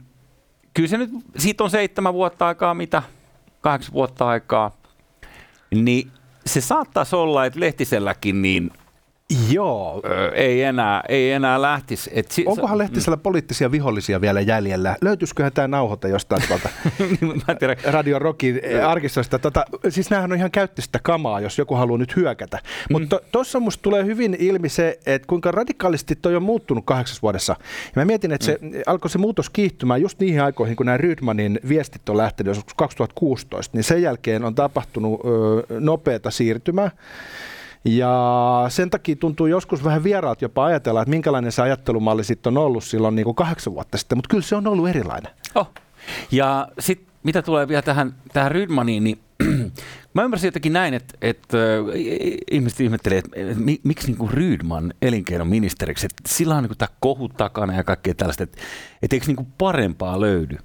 kyllä 0.74 0.88
se 0.88 0.98
nyt, 0.98 1.10
siitä 1.36 1.64
on 1.64 1.70
seitsemän 1.70 2.14
vuotta 2.14 2.46
aikaa, 2.46 2.74
mitä, 2.74 3.02
kahdeksan 3.60 3.92
vuotta 3.92 4.28
aikaa, 4.28 4.76
niin 5.74 6.10
se 6.46 6.60
saattaisi 6.60 7.16
olla, 7.16 7.44
että 7.44 7.60
Lehtiselläkin 7.60 8.42
niin 8.42 8.70
Joo. 9.50 10.02
Öö, 10.04 10.30
ei, 10.34 10.62
enää, 10.62 11.02
ei 11.08 11.32
enää 11.32 11.62
lähtisi. 11.62 12.10
Et 12.14 12.30
si- 12.30 12.44
Onkohan 12.46 12.78
Lehtisellä 12.78 13.16
poliittisia 13.16 13.70
vihollisia 13.70 14.20
vielä 14.20 14.40
jäljellä? 14.40 14.96
Löytyisiköhän 15.00 15.52
tämä 15.52 15.68
nauhoite 15.68 16.08
jostain 16.08 16.42
tuolta 16.48 16.68
Radio 17.94 18.18
Rockin 18.18 18.60
arkistosta? 18.86 19.38
Tota, 19.38 19.64
siis 19.88 20.10
näähän 20.10 20.32
on 20.32 20.38
ihan 20.38 20.50
käyttöistä 20.50 20.98
kamaa, 21.02 21.40
jos 21.40 21.58
joku 21.58 21.74
haluaa 21.74 21.98
nyt 21.98 22.16
hyökätä. 22.16 22.58
Mm. 22.64 22.92
Mutta 22.92 23.20
tuossa 23.32 23.60
musta 23.60 23.82
tulee 23.82 24.04
hyvin 24.04 24.36
ilmi 24.38 24.68
se, 24.68 24.98
että 25.06 25.26
kuinka 25.26 25.50
radikaalisti 25.50 26.16
toi 26.16 26.36
on 26.36 26.42
muuttunut 26.42 26.84
kahdeksassa 26.86 27.22
vuodessa. 27.22 27.56
Ja 27.86 27.92
mä 28.02 28.04
mietin, 28.04 28.32
että 28.32 28.44
se 28.44 28.58
mm. 28.60 28.70
alkoi 28.86 29.10
se 29.10 29.18
muutos 29.18 29.50
kiihtymään 29.50 30.02
just 30.02 30.20
niihin 30.20 30.42
aikoihin, 30.42 30.76
kun 30.76 30.86
nämä 30.86 30.98
Rydmanin 30.98 31.60
viestit 31.68 32.08
on 32.08 32.16
lähtenyt 32.16 32.56
joskus 32.56 32.74
2016, 32.74 33.76
niin 33.76 33.84
sen 33.84 34.02
jälkeen 34.02 34.44
on 34.44 34.54
tapahtunut 34.54 35.20
nopeata 35.80 36.30
siirtymää. 36.30 36.90
Ja 37.86 38.64
sen 38.68 38.90
takia 38.90 39.16
tuntuu 39.16 39.46
joskus 39.46 39.84
vähän 39.84 40.04
vieraalta 40.04 40.44
jopa 40.44 40.64
ajatella, 40.64 41.02
että 41.02 41.10
minkälainen 41.10 41.52
se 41.52 41.62
ajattelumalli 41.62 42.24
sitten 42.24 42.58
on 42.58 42.64
ollut 42.64 42.84
silloin 42.84 43.14
niin 43.16 43.24
kuin 43.24 43.34
kahdeksan 43.34 43.74
vuotta 43.74 43.98
sitten, 43.98 44.18
mutta 44.18 44.28
kyllä 44.28 44.42
se 44.42 44.56
on 44.56 44.66
ollut 44.66 44.88
erilainen. 44.88 45.32
Oh. 45.54 45.70
Ja 46.30 46.68
sitten 46.78 47.06
mitä 47.22 47.42
tulee 47.42 47.68
vielä 47.68 47.82
tähän, 47.82 48.14
tähän 48.32 48.52
Rydmaniin, 48.52 49.04
niin 49.04 49.18
mä 50.14 50.22
ymmärsin 50.22 50.48
jotenkin 50.48 50.72
näin, 50.72 50.94
että, 50.94 51.18
että 51.22 51.58
ihmiset 52.50 52.80
ihmettelee, 52.80 53.18
että 53.18 53.34
miksi 53.82 54.06
niin 54.06 54.18
kuin 54.18 54.30
Rydman 54.30 54.94
elinkeinoministeriksi, 55.02 56.06
että 56.06 56.22
sillä 56.28 56.56
on 56.56 56.62
niin 56.64 56.78
tämä 56.78 56.88
kohu 57.00 57.28
takana 57.28 57.76
ja 57.76 57.84
kaikkea 57.84 58.14
tällaista, 58.14 58.42
että, 58.42 58.62
että 59.02 59.16
eikö 59.16 59.26
niin 59.26 59.36
kuin 59.36 59.52
parempaa 59.58 60.20
löydy. 60.20 60.56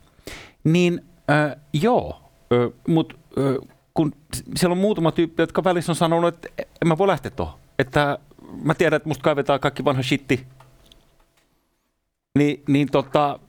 Niin 0.63 1.06
äh, 1.30 1.56
joo, 1.74 2.32
äh, 2.54 2.74
mutta 2.88 3.16
äh, 3.38 3.78
kun 3.93 4.12
siellä 4.55 4.74
on 4.74 4.77
muutama 4.77 5.12
tyyppi, 5.12 5.41
jotka 5.41 5.63
välissä 5.63 5.91
on 5.91 5.95
sanonut, 5.95 6.36
että 6.36 6.48
en 6.81 6.88
mä 6.88 6.98
voi 6.98 7.07
lähteä 7.07 7.31
tuohon. 7.31 7.60
Että 7.79 8.17
mä 8.63 8.74
tiedän, 8.74 8.98
että 8.98 9.10
musta 9.10 9.24
kaivetaan 9.24 9.60
kaikki 9.60 9.86
vanha 9.86 10.03
shitti. 10.03 10.48
Niin, 12.38 12.63
niin 12.67 12.91
tota... 12.91 13.39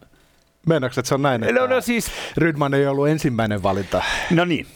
Meinaatko, 0.66 1.00
että 1.00 1.08
se 1.08 1.14
on 1.14 1.22
näin, 1.22 1.44
että 1.44 1.60
no, 1.60 1.66
no, 1.66 1.80
siis... 1.80 2.10
Rydman 2.36 2.74
ei 2.74 2.86
ollut 2.86 3.08
ensimmäinen 3.08 3.62
valinta? 3.62 4.02
No 4.30 4.44
niin. 4.44 4.66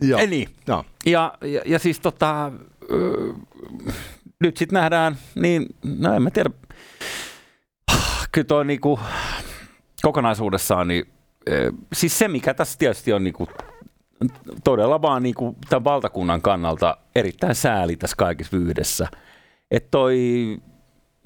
Joo. 0.00 0.20
Eli, 0.20 0.48
no. 0.66 0.84
ja, 1.06 1.34
ja, 1.42 1.60
ja 1.66 1.78
siis 1.78 2.00
tota, 2.00 2.52
nyt 4.40 4.56
sitten 4.56 4.74
nähdään, 4.74 5.16
niin 5.34 5.66
no 6.00 6.14
en 6.14 6.22
mä 6.22 6.30
tiedä, 6.30 6.50
kyllä 8.32 8.46
toi 8.46 8.64
niinku, 8.64 9.00
kokonaisuudessaan, 10.02 10.88
niin 10.88 11.04
siis 11.92 12.18
se 12.18 12.28
mikä 12.28 12.54
tässä 12.54 12.78
tietysti 12.78 13.12
on 13.12 13.24
niinku 13.24 13.48
todella 14.64 15.02
vaan 15.02 15.22
niin 15.22 15.34
kuin 15.34 15.56
tämän 15.68 15.84
valtakunnan 15.84 16.42
kannalta 16.42 16.96
erittäin 17.14 17.54
sääli 17.54 17.96
tässä 17.96 18.16
kaikessa 18.16 18.56
vyydessä. 18.56 19.08
Että 19.70 19.88
toi 19.90 20.18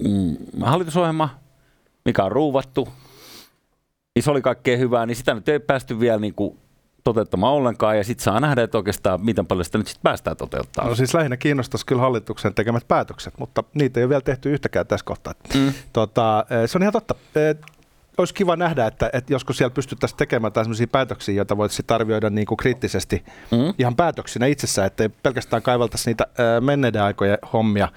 mm, 0.03 0.37
hallitusohjelma, 0.61 1.29
mikä 2.05 2.23
on 2.23 2.31
ruuvattu, 2.31 2.87
niin 4.15 4.23
se 4.23 4.31
oli 4.31 4.41
kaikkea 4.41 4.77
hyvää, 4.77 5.05
niin 5.05 5.15
sitä 5.15 5.33
nyt 5.33 5.49
ei 5.49 5.59
päästy 5.59 5.99
vielä 5.99 6.19
niin 6.19 6.35
kuin 6.35 6.59
toteuttamaan 7.03 7.53
ollenkaan, 7.53 7.97
ja 7.97 8.03
sitten 8.03 8.23
saa 8.23 8.39
nähdä, 8.39 8.63
että 8.63 8.77
oikeastaan 8.77 9.25
miten 9.25 9.47
paljon 9.47 9.65
sitä 9.65 9.77
nyt 9.77 9.87
sitten 9.87 10.03
päästään 10.03 10.37
toteuttamaan. 10.37 10.89
No 10.89 10.95
siis 10.95 11.13
lähinnä 11.13 11.37
kiinnostaisi 11.37 11.85
kyllä 11.85 12.01
hallituksen 12.01 12.53
tekemät 12.53 12.87
päätökset, 12.87 13.37
mutta 13.37 13.63
niitä 13.73 13.99
ei 13.99 14.03
ole 14.03 14.09
vielä 14.09 14.21
tehty 14.21 14.53
yhtäkään 14.53 14.87
tässä 14.87 15.05
kohtaa. 15.05 15.33
Mm. 15.55 15.73
Tota, 15.93 16.45
eh, 16.49 16.69
se 16.69 16.77
on 16.77 16.81
ihan 16.81 16.93
totta. 16.93 17.15
Olisi 18.19 18.33
kiva 18.33 18.55
nähdä, 18.55 18.87
että, 18.87 19.09
että 19.13 19.33
joskus 19.33 19.57
siellä 19.57 19.73
pystyttäisiin 19.73 20.17
tekemään 20.17 20.53
sellaisia 20.55 20.87
päätöksiä, 20.87 21.35
joita 21.35 21.57
voitaisiin 21.57 21.85
arvioida 21.89 22.29
niin 22.29 22.45
kuin 22.47 22.57
kriittisesti 22.57 23.23
mm. 23.51 23.73
ihan 23.77 23.95
päätöksinä 23.95 24.45
itsessään, 24.45 24.87
ettei 24.87 25.09
pelkästään 25.09 25.61
kaivaltaisi 25.61 26.09
niitä 26.09 26.27
ää, 26.37 26.61
menneiden 26.61 27.03
aikojen 27.03 27.37
hommia. 27.53 27.87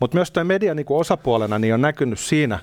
Mutta 0.00 0.16
myös 0.16 0.30
tuo 0.30 0.44
media 0.44 0.74
niin 0.74 0.86
kuin 0.86 1.00
osapuolena 1.00 1.58
niin 1.58 1.74
on 1.74 1.80
näkynyt 1.80 2.18
siinä, 2.18 2.58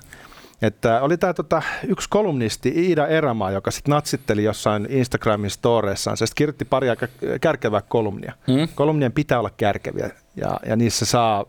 että 0.62 1.00
oli 1.00 1.16
tämä 1.16 1.34
tota, 1.34 1.62
yksi 1.88 2.08
kolumnisti 2.08 2.72
Iida 2.76 3.06
Erämaa, 3.06 3.50
joka 3.50 3.70
sitten 3.70 3.92
natsitteli 3.92 4.44
jossain 4.44 4.86
Instagramin 4.90 5.50
storeissaan. 5.50 6.16
Se 6.16 6.24
kirjoitti 6.34 6.64
pari 6.64 6.90
aika 6.90 7.08
kärkevää 7.40 7.82
kolumnia. 7.88 8.32
Mm. 8.46 8.68
Kolumnien 8.74 9.12
pitää 9.12 9.38
olla 9.38 9.50
kärkeviä 9.56 10.10
ja, 10.36 10.60
ja 10.66 10.76
niissä 10.76 11.04
saa 11.04 11.44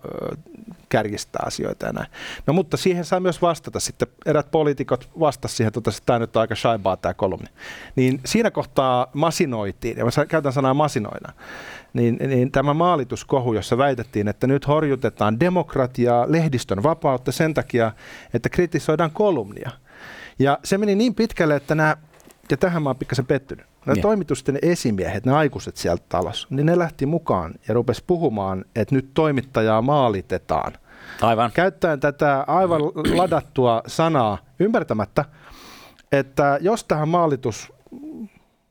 kärjistää 0.90 1.44
asioita 1.46 1.86
ja 1.86 1.94
näin. 1.94 2.08
No 2.48 2.54
mutta 2.54 2.78
siihen 2.78 3.06
saa 3.06 3.20
myös 3.20 3.42
vastata. 3.42 3.80
Sitten 3.80 4.08
erät 4.26 4.52
poliitikot 4.52 5.10
vastasivat 5.20 5.58
siihen, 5.58 5.72
että 5.78 5.92
tämä 6.06 6.20
nyt 6.20 6.36
on 6.36 6.42
aika 6.42 6.56
shaibaa 6.56 6.98
tämä 6.98 7.14
kolumni. 7.14 7.48
Niin 7.96 8.22
siinä 8.26 8.52
kohtaa 8.52 9.08
masinoitiin, 9.14 9.98
ja 9.98 10.06
mä 10.06 10.26
käytän 10.26 10.54
sanaa 10.54 10.74
masinoida, 10.74 11.34
niin, 11.94 12.18
niin 12.28 12.52
tämä 12.52 12.74
maalituskohu, 12.74 13.54
jossa 13.54 13.78
väitettiin, 13.78 14.28
että 14.28 14.48
nyt 14.48 14.68
horjutetaan 14.68 15.40
demokratiaa, 15.40 16.26
lehdistön 16.32 16.84
vapautta 16.84 17.32
sen 17.32 17.54
takia, 17.54 17.92
että 18.34 18.50
kritisoidaan 18.50 19.12
kolumnia. 19.12 19.72
Ja 20.40 20.60
se 20.64 20.78
meni 20.78 20.96
niin 20.96 21.16
pitkälle, 21.16 21.56
että 21.56 21.76
nämä, 21.76 21.98
ja 22.52 22.58
tähän 22.58 22.84
mä 22.84 22.90
oon 22.90 22.96
pikkasen 22.96 23.26
pettynyt, 23.26 23.66
nämä 23.86 23.94
niin. 23.94 24.02
toimitusten 24.02 24.60
esimiehet, 24.62 25.26
ne 25.26 25.34
aikuiset 25.34 25.78
sieltä 25.78 26.04
talossa, 26.10 26.48
niin 26.52 26.66
ne 26.66 26.78
lähti 26.78 27.06
mukaan 27.06 27.54
ja 27.68 27.74
rupesi 27.74 28.04
puhumaan, 28.08 28.66
että 28.76 28.96
nyt 28.96 29.14
toimittajaa 29.14 29.82
maalitetaan. 29.82 30.74
Aivan. 31.22 31.52
Käyttäen 31.52 32.00
tätä 32.00 32.44
aivan 32.48 32.82
ladattua 33.16 33.82
sanaa 33.88 34.38
ymmärtämättä, 34.60 35.26
että 36.12 36.58
jos 36.62 36.84
tähän 36.84 37.10
maalitus 37.10 37.74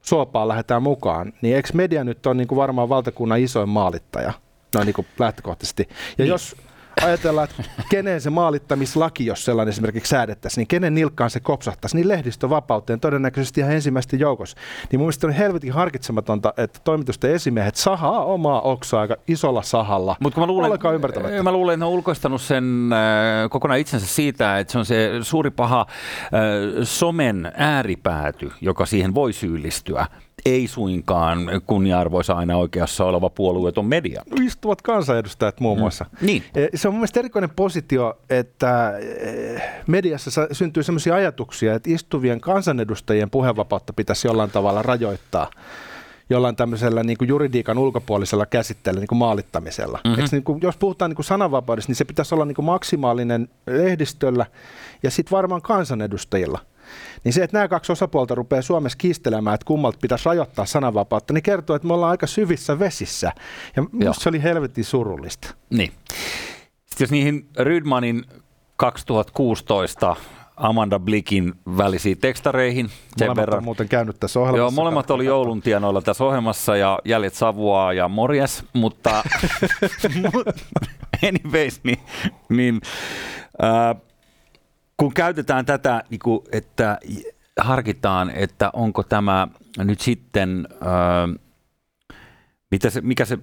suopaan 0.03 0.49
lähdetään 0.49 0.83
mukaan, 0.83 1.33
niin 1.43 1.57
eikö 1.57 1.69
media 1.75 2.05
nyt 2.05 2.27
on 2.27 2.37
niin 2.37 2.49
kuin 2.49 2.57
varmaan 2.57 2.89
valtakunnan 2.89 3.41
isoin 3.41 3.69
maalittaja, 3.69 4.33
no 4.75 4.85
niin 4.85 4.95
kuin 4.95 5.07
lähtökohtaisesti. 5.19 5.89
Ja 5.91 5.97
niin. 6.19 6.29
jos 6.29 6.57
ajatellaan, 7.03 7.49
että 7.51 7.63
kenen 7.91 8.21
se 8.21 8.31
maalittamislaki, 8.31 9.27
jos 9.27 9.45
sellainen 9.45 9.73
esimerkiksi 9.73 10.11
säädettäisiin, 10.11 10.61
niin 10.63 10.69
kenen 10.69 10.95
nilkkaan 10.95 11.31
se 11.31 11.41
kopsahtaisi, 11.41 11.97
niin 11.97 12.09
lehdistövapauteen 12.09 13.01
todennäköisesti 13.01 13.61
ihan 13.61 13.73
ensimmäistä 13.73 14.17
joukossa. 14.17 14.57
Niin 14.91 15.01
mun 15.01 15.05
mielestä 15.05 15.27
on 15.27 15.33
helvetin 15.33 15.73
harkitsematonta, 15.73 16.55
että 16.57 16.81
toimitusten 16.85 17.35
esimiehet 17.35 17.77
sahaa 17.77 18.25
omaa 18.25 18.61
oksaa 18.61 19.01
aika 19.01 19.17
isolla 19.29 19.63
sahalla. 19.63 20.17
Mutta 20.21 20.41
mä 20.41 20.47
luulen, 20.47 20.71
mä 21.43 21.53
luulen, 21.53 21.75
että 21.75 21.85
ne 21.85 21.89
on 21.89 21.93
ulkoistanut 21.93 22.43
sen 22.43 22.91
äh, 22.93 23.51
kokonaan 23.51 23.81
itsensä 23.81 24.07
siitä, 24.07 24.59
että 24.59 24.73
se 24.73 24.79
on 24.79 24.87
se 24.87 25.11
suuri 25.23 25.51
paha 25.51 25.81
äh, 25.81 26.27
somen 26.83 27.53
ääripääty, 27.55 28.53
joka 28.61 28.87
siihen 28.87 29.15
voi 29.15 29.33
syyllistyä 29.33 30.07
ei 30.45 30.67
suinkaan 30.69 31.39
kunnia-arvoisa 31.67 32.33
aina 32.33 32.57
oikeassa 32.57 33.05
oleva 33.05 33.31
puolueeton 33.31 33.87
media. 33.87 34.23
Istuvat 34.43 34.83
kansanedustajat 34.83 35.61
muun 35.61 35.79
mm. 35.79 35.81
muassa. 35.81 36.05
Mm. 36.21 36.27
Niin. 36.27 36.45
E, 36.55 36.67
se 36.87 36.89
on 36.89 36.95
mun 36.95 37.01
mielestä 37.01 37.21
erikoinen 37.21 37.51
positio, 37.51 38.19
että 38.31 38.99
e, 38.99 39.83
mediassa 39.87 40.31
syntyy 40.53 40.83
sellaisia 40.83 41.15
ajatuksia, 41.15 41.75
että 41.75 41.91
istuvien 41.91 42.41
kansanedustajien 42.41 43.31
puheenvapautta 43.31 43.93
pitäisi 43.93 44.29
jollain 44.29 44.51
tavalla 44.51 44.83
rajoittaa 44.83 45.51
jollain 46.31 46.57
tämmöisellä 46.57 47.03
niin 47.03 47.19
kuin 47.19 47.29
juridiikan 47.29 47.79
ulkopuolisella 47.79 48.47
käsitteellä, 48.47 49.01
niin 49.01 49.09
kuin 49.09 49.19
maalittamisella. 49.19 50.01
Mm-hmm. 50.05 50.23
Eikö, 50.23 50.29
niin 50.33 50.45
kuin, 50.45 50.59
jos 50.63 50.77
puhutaan 50.77 51.11
niin 51.11 51.17
kuin 51.17 51.25
sananvapaudesta, 51.25 51.91
niin 51.91 51.97
se 51.97 52.05
pitäisi 52.05 52.35
olla 52.35 52.45
niin 52.45 52.55
kuin 52.55 52.67
maksimaalinen 52.67 53.49
lehdistöllä 53.67 54.47
ja 55.03 55.11
sitten 55.11 55.37
varmaan 55.37 55.63
kansanedustajilla– 55.63 56.59
niin 57.25 57.33
se, 57.33 57.43
että 57.43 57.57
nämä 57.57 57.69
kaksi 57.69 57.93
osapuolta 57.93 58.35
rupeaa 58.35 58.63
Suomessa 58.63 58.99
kiistelemään, 58.99 59.55
että 59.55 59.65
kummalta 59.65 59.99
pitäisi 60.03 60.27
rajoittaa 60.27 60.67
sananvapautta, 60.67 61.33
niin 61.33 61.43
kertoo, 61.43 61.77
että 61.77 61.89
me 61.89 61.95
ollaan 61.95 62.11
aika 62.11 62.27
syvissä 62.27 62.79
vesissä. 62.79 63.33
Ja 63.77 63.85
minusta 63.93 64.23
se 64.23 64.29
oli 64.29 64.43
helvetin 64.43 64.85
surullista. 64.85 65.55
Niin. 65.71 65.93
Sitten 66.97 67.05
jos 67.05 67.11
niihin 67.11 67.49
Rydmanin 67.59 68.25
2016 68.77 70.17
Amanda 70.57 70.99
Blickin 70.99 71.55
välisiin 71.77 72.19
tekstareihin. 72.19 72.89
Sen 72.89 73.29
molemmat 73.29 73.37
verran. 73.37 73.59
on 73.59 73.65
muuten 73.65 73.89
käynyt 73.89 74.21
tässä 74.21 74.41
ohjelmassa. 74.41 74.63
Joo, 74.63 74.71
molemmat 74.71 75.11
oli 75.11 75.25
joulun 75.25 75.63
tienoilla 75.63 76.03
tässä 76.03 76.25
ohjelmassa 76.25 76.77
ja 76.77 76.99
jäljet 77.05 77.35
Savua 77.35 77.93
ja 77.93 78.09
morjes, 78.09 78.65
mutta 78.73 79.25
anyways, 81.29 81.81
niin, 81.85 81.99
niin 82.49 82.81
äh, 83.63 83.97
kun 84.97 85.15
käytetään 85.15 85.67
tätä, 85.67 86.03
niin 86.11 86.21
kuin, 86.25 86.41
että 86.53 86.99
harkitaan, 87.61 88.31
että 88.31 88.71
onko 88.73 89.03
tämä 89.03 89.49
nyt 89.79 90.01
sitten, 90.01 90.69
äh, 90.73 91.46
mitä 92.71 92.91
se, 92.91 93.01
mikä 93.01 93.25
se 93.25 93.39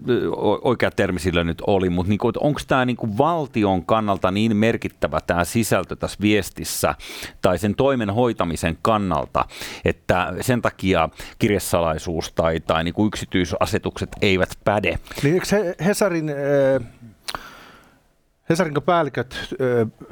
oikea 0.61 0.91
termi 0.91 1.19
sillä 1.19 1.43
nyt 1.43 1.61
oli, 1.67 1.89
mutta 1.89 2.09
niin 2.09 2.19
onko 2.39 2.59
tämä 2.67 2.85
niin 2.85 3.17
valtion 3.17 3.85
kannalta 3.85 4.31
niin 4.31 4.57
merkittävä 4.57 5.19
tämä 5.27 5.43
sisältö 5.43 5.95
tässä 5.95 6.17
viestissä 6.21 6.95
tai 7.41 7.57
sen 7.57 7.75
toimen 7.75 8.09
hoitamisen 8.09 8.77
kannalta, 8.81 9.45
että 9.85 10.33
sen 10.41 10.61
takia 10.61 11.09
kirjesalaisuus 11.39 12.31
tai, 12.33 12.59
tai 12.59 12.83
niin 12.83 13.07
yksityisasetukset 13.07 14.09
eivät 14.21 14.49
päde? 14.63 14.99
Niin 15.23 15.33
eikö 15.33 15.75
Hesarin, 15.85 16.29
äh, 16.29 16.87
Hesarin 18.49 18.73
päälliköt 18.85 19.35
äh, 19.35 20.11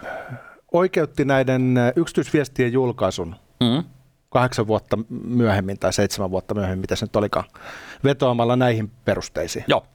oikeutti 0.71 1.25
näiden 1.25 1.75
yksityisviestien 1.95 2.73
julkaisun 2.73 3.35
mm. 3.59 3.83
Kahdeksan 4.31 4.67
vuotta 4.67 4.97
myöhemmin 5.09 5.79
tai 5.79 5.93
seitsemän 5.93 6.31
vuotta 6.31 6.53
myöhemmin, 6.53 6.81
mitä 6.81 6.95
se 6.95 7.05
nyt 7.05 7.15
olikaan, 7.15 7.45
vetoamalla 8.03 8.55
näihin 8.55 8.91
perusteisiin. 9.05 9.65
Joo. 9.67 9.85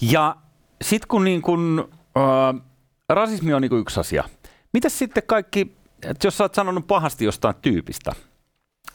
Ja 0.00 0.36
sitten 0.82 1.08
kun, 1.08 1.24
niin 1.24 1.42
kun 1.42 1.88
äh, 2.16 2.62
rasismi 3.08 3.54
on 3.54 3.62
niin 3.62 3.78
yksi 3.80 4.00
asia, 4.00 4.24
mitä 4.72 4.88
sitten 4.88 5.22
kaikki, 5.26 5.76
että 6.02 6.26
jos 6.26 6.38
sä 6.38 6.44
oot 6.44 6.54
sanonut 6.54 6.86
pahasti 6.86 7.24
jostain 7.24 7.54
tyypistä, 7.62 8.12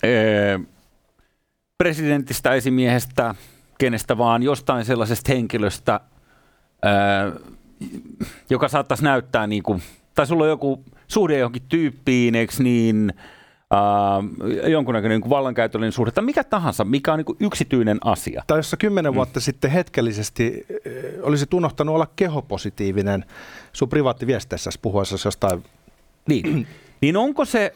äh, 0.03 0.67
presidentistä, 1.77 2.53
esimiehestä, 2.53 3.35
kenestä 3.77 4.17
vaan, 4.17 4.43
jostain 4.43 4.85
sellaisesta 4.85 5.33
henkilöstä, 5.33 5.99
äh, 6.85 7.33
joka 8.49 8.67
saattaisi 8.67 9.03
näyttää 9.03 9.47
niin 9.47 9.63
kuin, 9.63 9.81
tai 10.15 10.27
sulla 10.27 10.43
on 10.43 10.49
joku 10.49 10.83
suhde 11.07 11.37
johonkin 11.37 11.65
tyyppiin, 11.69 12.35
eikö 12.35 12.53
niin, 12.59 13.13
äh, 13.73 14.69
jonkunnäköinen 14.71 15.21
niin 15.21 15.29
vallankäytöllinen 15.29 15.91
suhde, 15.91 16.11
tai 16.11 16.23
mikä 16.23 16.43
tahansa, 16.43 16.85
mikä 16.85 17.13
on 17.13 17.19
niin 17.19 17.37
yksityinen 17.39 17.97
asia. 18.03 18.43
Tai 18.47 18.59
jossa 18.59 18.77
kymmenen 18.77 19.11
mm. 19.11 19.15
vuotta 19.15 19.39
sitten 19.39 19.71
hetkellisesti 19.71 20.65
äh, 20.71 20.79
olisi 21.21 21.45
unohtanut 21.53 21.95
olla 21.95 22.07
kehopositiivinen 22.15 23.25
sun 23.73 23.89
privaattiviesteissä 23.89 24.69
puhuessa 24.81 25.27
jostain 25.27 25.63
niin. 26.27 26.67
Niin 27.01 27.17
onko 27.17 27.45
se, 27.45 27.73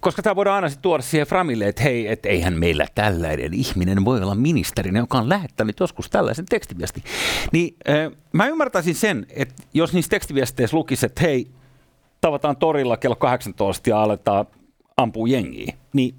koska 0.00 0.22
tämä 0.22 0.36
voidaan 0.36 0.54
aina 0.54 0.68
sitten 0.68 0.82
tuoda 0.82 1.02
siihen 1.02 1.26
Framille, 1.26 1.68
että 1.68 1.82
hei, 1.82 2.08
että 2.08 2.28
eihän 2.28 2.58
meillä 2.58 2.86
tällainen 2.94 3.54
ihminen 3.54 4.04
voi 4.04 4.22
olla 4.22 4.34
ministerinä, 4.34 4.98
joka 4.98 5.18
on 5.18 5.28
lähettänyt 5.28 5.80
joskus 5.80 6.10
tällaisen 6.10 6.46
tekstiviesti. 6.46 7.04
Niin 7.52 7.76
äh, 7.88 8.18
mä 8.32 8.46
ymmärtäisin 8.46 8.94
sen, 8.94 9.26
että 9.30 9.54
jos 9.74 9.92
niissä 9.92 10.10
tekstiviesteissä 10.10 10.76
lukisi, 10.76 11.06
että 11.06 11.20
hei, 11.22 11.48
tavataan 12.20 12.56
torilla 12.56 12.96
kello 12.96 13.16
18 13.16 13.90
ja 13.90 14.02
aletaan 14.02 14.46
ampua 14.96 15.28
jengiä, 15.28 15.74
niin 15.92 16.14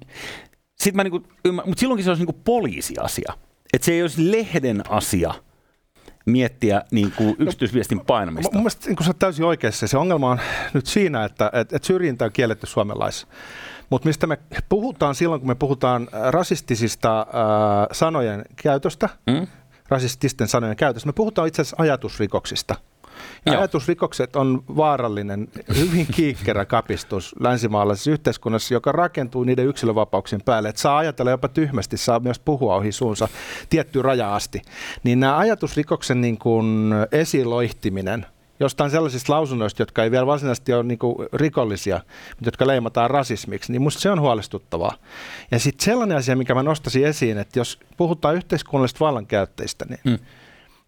sit 0.78 0.94
mä 0.94 1.04
niinku, 1.04 1.22
mutta 1.64 1.80
silloinkin 1.80 2.04
se 2.04 2.10
olisi 2.10 2.24
niinku 2.24 2.40
poliisiasia. 2.44 3.32
Että 3.72 3.86
se 3.86 3.92
ei 3.92 4.02
olisi 4.02 4.32
lehden 4.32 4.82
asia– 4.90 5.34
miettiä 6.26 6.82
niin 6.90 7.12
kuin 7.16 7.36
yksityisviestin 7.38 8.00
painamista. 8.00 8.52
Mun 8.52 8.62
mielestä 8.62 8.88
niin 8.88 8.96
sä 9.04 9.10
oot 9.10 9.18
täysin 9.18 9.44
oikeassa. 9.44 9.86
Se 9.86 9.98
ongelma 9.98 10.30
on 10.30 10.40
nyt 10.74 10.86
siinä, 10.86 11.24
että, 11.24 11.46
että, 11.46 11.76
että 11.76 11.86
syrjintä 11.86 12.24
on 12.24 12.32
kielletty 12.32 12.66
suomalaisessa. 12.66 13.26
Mutta 13.90 14.08
mistä 14.08 14.26
me 14.26 14.38
puhutaan 14.68 15.14
silloin, 15.14 15.40
kun 15.40 15.48
me 15.48 15.54
puhutaan 15.54 16.08
rasistisista 16.30 17.20
äh, 17.20 17.26
sanojen 17.92 18.44
käytöstä, 18.62 19.08
mm? 19.26 19.46
rasististen 19.88 20.48
sanojen 20.48 20.76
käytöstä, 20.76 21.06
me 21.06 21.12
puhutaan 21.12 21.48
itse 21.48 21.62
asiassa 21.62 21.76
ajatusrikoksista. 21.78 22.74
Ja 23.46 23.58
ajatusrikokset 23.58 24.36
on 24.36 24.64
vaarallinen, 24.76 25.48
hyvin 25.78 26.06
kiikkerä 26.06 26.64
kapistus 26.64 27.34
länsimaalaisessa 27.40 28.10
yhteiskunnassa, 28.10 28.74
joka 28.74 28.92
rakentuu 28.92 29.44
niiden 29.44 29.66
yksilövapauksien 29.66 30.42
päälle. 30.44 30.68
Että 30.68 30.80
saa 30.80 30.98
ajatella 30.98 31.30
jopa 31.30 31.48
tyhmästi, 31.48 31.96
saa 31.96 32.20
myös 32.20 32.38
puhua 32.38 32.76
ohi 32.76 32.92
suunsa 32.92 33.28
tiettyyn 33.70 34.04
raja 34.04 34.34
asti. 34.34 34.62
Niin 35.02 35.20
nämä 35.20 35.36
ajatusrikoksen 35.36 36.20
niin 36.20 36.38
kuin 36.38 36.94
esiloihtiminen, 37.12 38.26
jostain 38.60 38.90
sellaisista 38.90 39.32
lausunnoista, 39.32 39.82
jotka 39.82 40.04
ei 40.04 40.10
vielä 40.10 40.26
varsinaisesti 40.26 40.72
ole 40.72 40.82
niin 40.82 40.98
rikollisia, 41.32 41.96
mutta 42.28 42.46
jotka 42.46 42.66
leimataan 42.66 43.10
rasismiksi, 43.10 43.72
niin 43.72 43.82
musta 43.82 44.00
se 44.00 44.10
on 44.10 44.20
huolestuttavaa. 44.20 44.92
Ja 45.50 45.58
sitten 45.58 45.84
sellainen 45.84 46.16
asia, 46.16 46.36
mikä 46.36 46.54
mä 46.54 46.62
nostaisin 46.62 47.06
esiin, 47.06 47.38
että 47.38 47.58
jos 47.58 47.78
puhutaan 47.96 48.34
yhteiskunnallisista 48.34 49.04
vallankäyttäjistä, 49.04 49.84
niin 49.88 50.00
mm. 50.04 50.18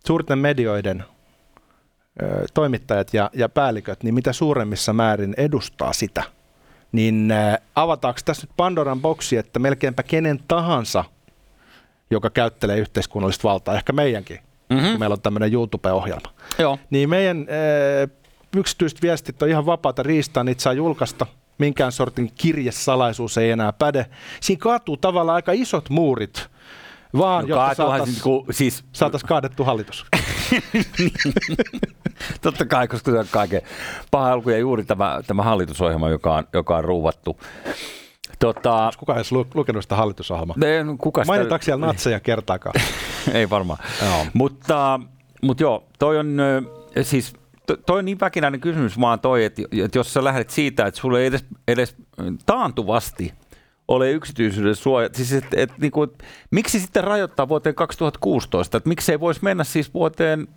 suurten 0.07 0.39
medioiden 0.39 1.05
toimittajat 2.55 3.15
ja, 3.15 3.31
ja 3.33 3.49
päälliköt, 3.49 4.03
niin 4.03 4.15
mitä 4.15 4.33
suuremmissa 4.33 4.93
määrin 4.93 5.35
edustaa 5.37 5.93
sitä, 5.93 6.23
niin 6.93 7.33
avataanko 7.75 8.21
tässä 8.25 8.47
nyt 8.47 8.57
Pandoran 8.57 9.01
boksi, 9.01 9.37
että 9.37 9.59
melkeinpä 9.59 10.03
kenen 10.03 10.41
tahansa, 10.49 11.05
joka 12.11 12.31
käyttelee 12.31 12.79
yhteiskunnallista 12.79 13.49
valtaa, 13.49 13.75
ehkä 13.75 13.93
meidänkin, 13.93 14.39
mm-hmm. 14.71 14.91
kun 14.91 14.99
meillä 14.99 15.15
on 15.15 15.21
tämmöinen 15.21 15.53
YouTube-ohjelma, 15.53 16.33
Joo. 16.59 16.79
niin 16.91 17.09
meidän 17.09 17.39
äh, 17.39 18.11
yksityiset 18.57 19.03
viestit 19.03 19.43
on 19.43 19.49
ihan 19.49 19.67
vapaata 19.67 20.03
riistaa, 20.03 20.45
niitä 20.45 20.63
saa 20.63 20.73
julkaista, 20.73 21.27
minkään 21.59 21.93
sortin 21.93 22.33
kirjesalaisuus 22.35 23.39
ei 23.39 23.51
enää 23.51 23.73
päde. 23.73 24.07
Siinä 24.41 24.61
kaatuu 24.61 24.97
tavallaan 24.97 25.37
aika 25.37 25.53
isot 25.53 25.91
muurit, 25.91 26.49
vaan 27.19 27.45
no, 27.45 27.49
jotta 27.49 27.75
saataisiin 27.75 28.15
niinku, 28.15 28.47
siis... 28.51 28.85
saatais 28.93 29.25
kaadettu 29.25 29.65
hallitus. 29.65 30.07
Totta 32.43 32.67
kai, 32.67 32.89
koska 32.89 33.11
se 33.11 33.19
on 33.19 33.27
kaiken 33.31 33.63
paha 34.11 34.33
alku 34.33 34.51
ja 34.51 34.59
juuri 34.59 34.85
tämä, 34.85 35.21
tämä 35.27 35.43
hallitusohjelma, 35.43 36.09
joka 36.09 36.35
on, 36.35 36.45
joka 36.53 36.77
on 36.77 36.85
ruuvattu. 36.85 37.41
Tota, 38.39 38.75
Onko 38.75 38.97
kukaan 38.99 39.19
edes 39.19 39.33
lukenut 39.33 39.83
sitä 39.83 39.97
hallitusohjelmaa? 39.97 40.57
No, 40.85 40.97
kuka 40.99 41.25
sitä... 41.25 41.33
Mainitaanko 41.33 41.65
siellä 41.65 41.87
natseja 41.87 42.21
kertaakaan? 42.21 42.75
Ei 43.35 43.51
varmaan. 43.51 43.79
Joo. 44.03 44.27
Mutta, 44.33 45.01
mutta 45.43 45.63
joo, 45.63 45.89
toi 45.99 46.19
on 46.19 46.37
siis 47.03 47.33
toi 47.87 47.99
on 47.99 48.05
niin 48.05 48.21
väkinäinen 48.21 48.61
kysymys 48.61 49.01
vaan 49.01 49.21
toi, 49.21 49.45
että, 49.45 49.63
että 49.85 49.99
jos 49.99 50.15
sä 50.15 50.25
lähdet 50.25 50.51
siitä, 50.51 50.87
että 50.87 51.01
sulle 51.01 51.21
ei 51.21 51.27
edes, 51.27 51.45
edes 51.69 51.97
taantuvasti– 52.47 53.33
ole 53.89 54.11
yksityisyyden 54.11 54.75
suoja. 54.75 55.09
Siis 55.13 55.33
et, 55.33 55.45
et, 55.57 55.71
niin 55.79 55.93
kuin, 55.93 56.11
miksi 56.51 56.81
sitten 56.81 57.05
rajoittaa 57.05 57.49
vuoteen 57.49 57.75
2016? 57.75 58.77
Et 58.77 58.87
miksi 58.87 59.13
ei 59.13 59.21
voisi 59.21 59.41
mennä 59.43 59.65
siis 59.65 59.95
vuoteen, 59.95 60.49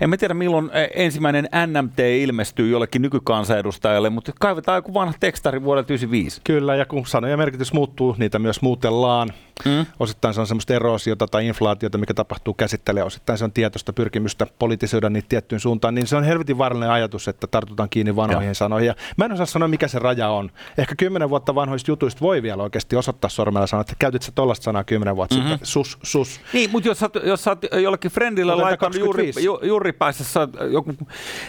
en 0.00 0.10
mä 0.10 0.16
tiedä 0.16 0.34
milloin 0.34 0.70
ensimmäinen 0.94 1.48
NMT 1.66 1.98
ilmestyy 1.98 2.70
jollekin 2.70 3.02
nykykansanedustajalle, 3.02 4.10
mutta 4.10 4.32
kaivetaan 4.40 4.78
joku 4.78 4.94
vanha 4.94 5.14
tekstari 5.20 5.62
vuodelta 5.62 5.86
1995. 5.86 6.40
Kyllä, 6.44 6.76
ja 6.76 6.84
kun 6.86 7.06
sanojen 7.06 7.38
merkitys 7.38 7.72
muuttuu, 7.72 8.16
niitä 8.18 8.38
myös 8.38 8.62
muutellaan. 8.62 9.32
Mm. 9.64 9.86
Osittain 10.00 10.34
se 10.34 10.40
on 10.40 10.46
semmoista 10.46 10.74
erosiota 10.74 11.26
tai 11.26 11.46
inflaatiota, 11.46 11.98
mikä 11.98 12.14
tapahtuu 12.14 12.54
käsittelee. 12.54 13.04
Osittain 13.04 13.38
se 13.38 13.44
on 13.44 13.52
tietoista 13.52 13.92
pyrkimystä 13.92 14.46
politisoida 14.58 15.10
niitä 15.10 15.28
tiettyyn 15.28 15.60
suuntaan. 15.60 15.94
Niin 15.94 16.06
se 16.06 16.16
on 16.16 16.24
helvetin 16.24 16.58
vaarallinen 16.58 16.90
ajatus, 16.90 17.28
että 17.28 17.46
tartutaan 17.46 17.88
kiinni 17.88 18.16
vanhoihin 18.16 18.48
ja. 18.48 18.54
sanoihin. 18.54 18.86
Ja 18.86 18.94
mä 19.16 19.24
en 19.24 19.32
osaa 19.32 19.46
sanoa, 19.46 19.68
mikä 19.68 19.88
se 19.88 19.98
raja 19.98 20.28
on. 20.28 20.50
Ehkä 20.78 20.94
kymmenen 20.98 21.30
vuotta 21.30 21.54
vanhoista 21.54 21.90
jutuista 21.90 22.20
voi 22.20 22.42
vielä 22.42 22.62
oikeasti 22.62 22.96
osoittaa 22.96 23.30
sormella 23.30 23.66
sanoa, 23.66 23.80
että 23.80 23.94
käytit 23.98 24.22
sä 24.22 24.32
tollaista 24.34 24.64
sanaa 24.64 24.84
kymmenen 24.84 25.16
vuotta 25.16 25.34
mm-hmm. 25.34 25.50
sitten. 25.50 25.66
Sus, 25.66 25.98
sus. 26.02 26.40
Niin, 26.52 26.70
mutta 26.70 26.88
jos 26.88 26.98
sä, 26.98 27.10
jos 27.24 27.44
sä 27.44 27.50
oot 27.50 27.64
jollekin 27.82 28.10
friendillä 28.10 28.56
laittanut 28.56 28.98
juuri, 28.98 29.32
ju, 29.42 29.60
juuripäässä 29.62 30.48
joku, 30.70 30.92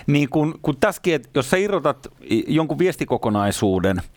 niin 0.08 0.30
kun, 0.30 0.60
kun 0.62 0.78
tässäkin, 0.78 1.16
että 1.16 1.30
jos 1.36 1.50
sä 1.50 1.58
irrotat 1.58 2.08
jonkun 2.48 2.80
viestikokonaisuuden– 2.80 4.02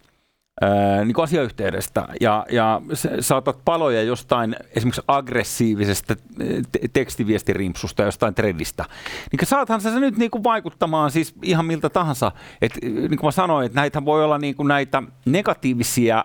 niin 1.05 1.14
kuin 1.14 1.25
asiayhteydestä 1.25 2.09
ja, 2.21 2.47
ja 2.51 2.81
saatat 3.21 3.59
paloja 3.64 4.03
jostain 4.03 4.57
esimerkiksi 4.77 5.03
aggressiivisesta 5.09 6.17
te- 6.73 6.81
tekstiviestirimpsusta 6.93 8.03
jostain 8.03 8.35
trendistä, 8.35 8.85
niin 9.33 9.47
saathan 9.47 9.81
sä 9.81 10.01
nyt 10.01 10.17
niin 10.17 10.31
kuin 10.31 10.45
vaikuttamaan 10.45 11.11
siis 11.11 11.35
ihan 11.43 11.67
miltä 11.67 11.90
tahansa. 11.90 12.33
Et, 12.62 12.73
niin 12.83 13.19
kuin 13.19 13.27
mä 13.27 13.31
sanoin, 13.31 13.67
että 13.67 13.81
näitä 13.81 14.05
voi 14.05 14.25
olla 14.25 14.38
niin 14.38 14.55
kuin 14.55 14.69
näitä 14.69 15.03
negatiivisia 15.25 16.25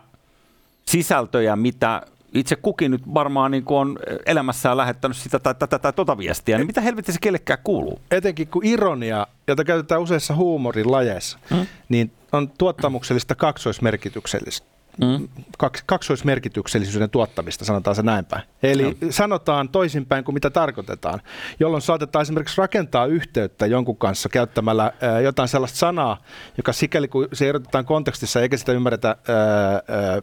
sisältöjä, 0.86 1.56
mitä 1.56 2.02
itse 2.34 2.56
kukin 2.56 2.92
nyt 2.92 3.14
varmaan 3.14 3.52
niin 3.52 3.64
on 3.68 4.00
elämässään 4.26 4.78
lähettänyt 4.78 5.18
sitä 5.18 5.40
tai 5.40 5.56
tätä 5.56 5.80
tai 5.80 5.94
tota 5.94 6.18
viestiä, 6.18 6.58
niin 6.58 6.68
mitä 6.68 6.82
helvetti 6.82 7.12
se 7.12 7.20
kellekään 7.22 7.60
kuuluu? 7.64 8.02
Etenkin 8.12 8.48
kun 8.48 8.66
ironia, 8.66 9.28
jota 9.48 9.64
käytetään 9.64 10.02
useissa 10.02 10.36
huumorin 10.36 10.92
lajeissa, 10.92 11.40
hmm? 11.50 11.66
niin 11.90 12.12
on 12.32 12.50
tuottamuksellista 12.50 13.36
kaksoismerkityksellistä 13.36 14.80
mm. 15.02 15.28
kaksoismerkityksellisyyden 15.86 17.10
tuottamista, 17.10 17.66
sanotaan 17.66 17.96
se 17.96 18.02
näin 18.02 18.26
päin. 18.26 18.44
Eli 18.64 18.84
no. 18.84 18.92
sanotaan 19.10 19.70
toisinpäin 19.70 20.24
kuin 20.24 20.34
mitä 20.34 20.50
tarkoitetaan, 20.50 21.22
jolloin 21.60 21.82
saatetaan 21.82 22.22
esimerkiksi 22.22 22.58
rakentaa 22.58 23.06
yhteyttä 23.06 23.66
jonkun 23.66 23.98
kanssa 23.98 24.30
käyttämällä 24.30 24.92
ää, 25.02 25.20
jotain 25.20 25.50
sellaista 25.50 25.78
sanaa, 25.78 26.18
joka 26.58 26.74
sikäli 26.74 27.08
kun 27.08 27.28
se 27.34 27.50
erotetaan 27.50 27.86
kontekstissa 27.86 28.42
eikä 28.42 28.58
sitä 28.58 28.72
ymmärretä 28.72 29.08
ää, 29.08 29.74
ää, 29.74 30.22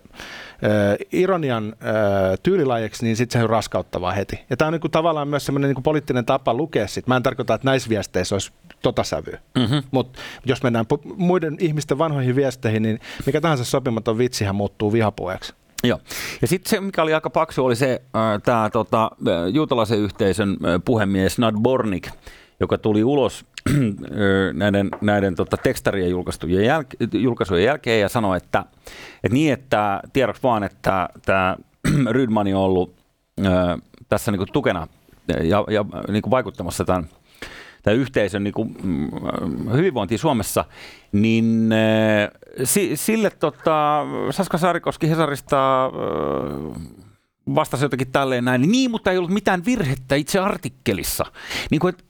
ironian 1.12 1.76
ää, 1.80 1.94
tyylilajeksi, 2.42 3.04
niin 3.04 3.16
sitten 3.16 3.40
se 3.40 3.44
on 3.44 3.50
raskauttavaa 3.50 4.12
heti. 4.12 4.40
Ja 4.50 4.56
tämä 4.56 4.66
on 4.66 4.72
niinku 4.72 4.88
tavallaan 4.88 5.28
myös 5.28 5.46
semmoinen 5.46 5.68
niinku 5.68 5.82
poliittinen 5.82 6.24
tapa 6.24 6.54
lukea 6.54 6.88
sit. 6.88 7.06
Mä 7.06 7.16
en 7.16 7.22
tarkoita, 7.22 7.54
että 7.54 7.68
näissä 7.68 7.88
viesteissä 7.88 8.34
olisi 8.34 8.52
tota 8.82 9.04
sävyä. 9.04 9.38
Mm-hmm. 9.54 9.82
Mutta 9.90 10.18
jos 10.44 10.62
mennään 10.62 10.86
muiden 11.16 11.56
ihmisten 11.60 11.98
vanhoihin 11.98 12.36
viesteihin, 12.36 12.82
niin 12.82 13.00
mikä 13.26 13.40
tahansa 13.40 13.64
sopimaton 13.64 14.18
vitsihän 14.18 14.54
muuttuu 14.54 14.92
vihapuheeksi. 14.92 15.54
Joo. 15.84 16.00
Ja 16.42 16.48
sitten 16.48 16.70
se, 16.70 16.80
mikä 16.80 17.02
oli 17.02 17.14
aika 17.14 17.30
paksu, 17.30 17.64
oli 17.64 17.76
se 17.76 18.02
äh, 18.16 18.42
tämä 18.44 18.70
tota, 18.70 19.10
juutalaisen 19.52 19.98
yhteisön 19.98 20.50
äh, 20.50 20.80
puhemies 20.84 21.38
Nad 21.38 21.54
Bornik, 21.62 22.08
joka 22.60 22.78
tuli 22.78 23.04
ulos 23.04 23.44
näiden, 24.52 24.90
näiden 25.00 25.34
tota, 25.34 25.56
tekstarien 25.56 26.10
julkaisujen, 26.10 26.64
jäl- 26.64 27.18
julkaisujen 27.18 27.64
jälkeen 27.64 28.00
ja 28.00 28.08
sanoi, 28.08 28.36
että, 28.36 28.64
että 29.24 29.34
niin, 29.34 29.52
että 29.52 30.00
tiedoksi 30.12 30.42
vaan, 30.42 30.64
että 30.64 31.08
tämä 31.24 31.56
Rydman 32.10 32.46
on 32.46 32.54
ollut 32.54 32.94
äh, 33.46 33.78
tässä 34.08 34.30
niin 34.30 34.38
kuin 34.38 34.52
tukena 34.52 34.88
ja, 35.28 35.64
ja 35.70 35.84
niin 36.08 36.22
kuin 36.22 36.30
vaikuttamassa 36.30 36.84
tämän 36.84 37.08
tai 37.82 37.94
yhteisön 37.94 38.44
niin 38.44 38.54
kuin, 38.54 38.76
mm, 38.82 39.10
hyvinvointi 39.72 40.18
Suomessa, 40.18 40.64
niin 41.12 41.70
si, 42.64 42.96
sille 42.96 43.30
tota, 43.30 44.04
Saska 44.30 44.58
Saarikoski 44.58 45.10
Hesarista 45.10 45.90
vastasi 47.54 47.84
jotakin 47.84 48.12
tälleen 48.12 48.44
näin, 48.44 48.60
niin, 48.60 48.72
niin 48.72 48.90
mutta 48.90 49.10
ei 49.10 49.18
ollut 49.18 49.30
mitään 49.30 49.64
virhettä 49.64 50.14
itse 50.14 50.38
artikkelissa. 50.38 51.24
Niin 51.70 51.80
kuin, 51.80 51.94
että, 51.94 52.04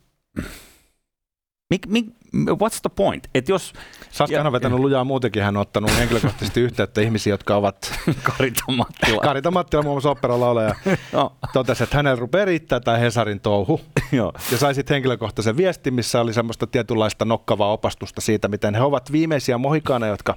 Make 1.71 1.89
make 1.89 2.13
what's 2.35 2.81
the 2.83 2.91
point? 2.97 3.27
Et 3.35 3.49
jos, 3.49 3.73
Saska 4.11 4.43
on 4.43 4.53
vetänyt 4.53 4.79
lujaa 4.79 5.05
muutenkin, 5.05 5.43
hän 5.43 5.57
on 5.57 5.61
ottanut 5.61 5.91
henkilökohtaisesti 5.99 6.61
yhteyttä 6.61 7.01
ihmisiä, 7.01 7.33
jotka 7.33 7.57
ovat... 7.57 7.99
Karita 8.37 8.63
Mattila. 8.69 9.21
Karita 9.21 9.51
Mattila 9.51 9.83
muun 9.83 9.95
muassa 9.95 10.11
operalaulaja. 10.11 10.75
no. 11.13 11.37
Totesi, 11.53 11.83
että 11.83 11.97
hänellä 11.97 12.21
rupeaa 12.21 12.45
riittää 12.45 12.81
tämä 12.81 12.97
Hesarin 12.97 13.41
touhu. 13.41 13.81
Joo. 14.13 14.33
Ja 14.53 14.59
sai 14.59 14.75
sitten 14.75 14.95
henkilökohtaisen 14.95 15.57
viestin, 15.57 15.95
missä 15.95 16.21
oli 16.21 16.33
semmoista 16.33 16.67
tietynlaista 16.67 17.25
nokkavaa 17.25 17.73
opastusta 17.73 18.21
siitä, 18.21 18.49
miten 18.49 18.75
he 18.75 18.83
ovat 18.83 19.13
viimeisiä 19.13 19.59
mohikaaneja, 19.59 20.13
jotka 20.13 20.35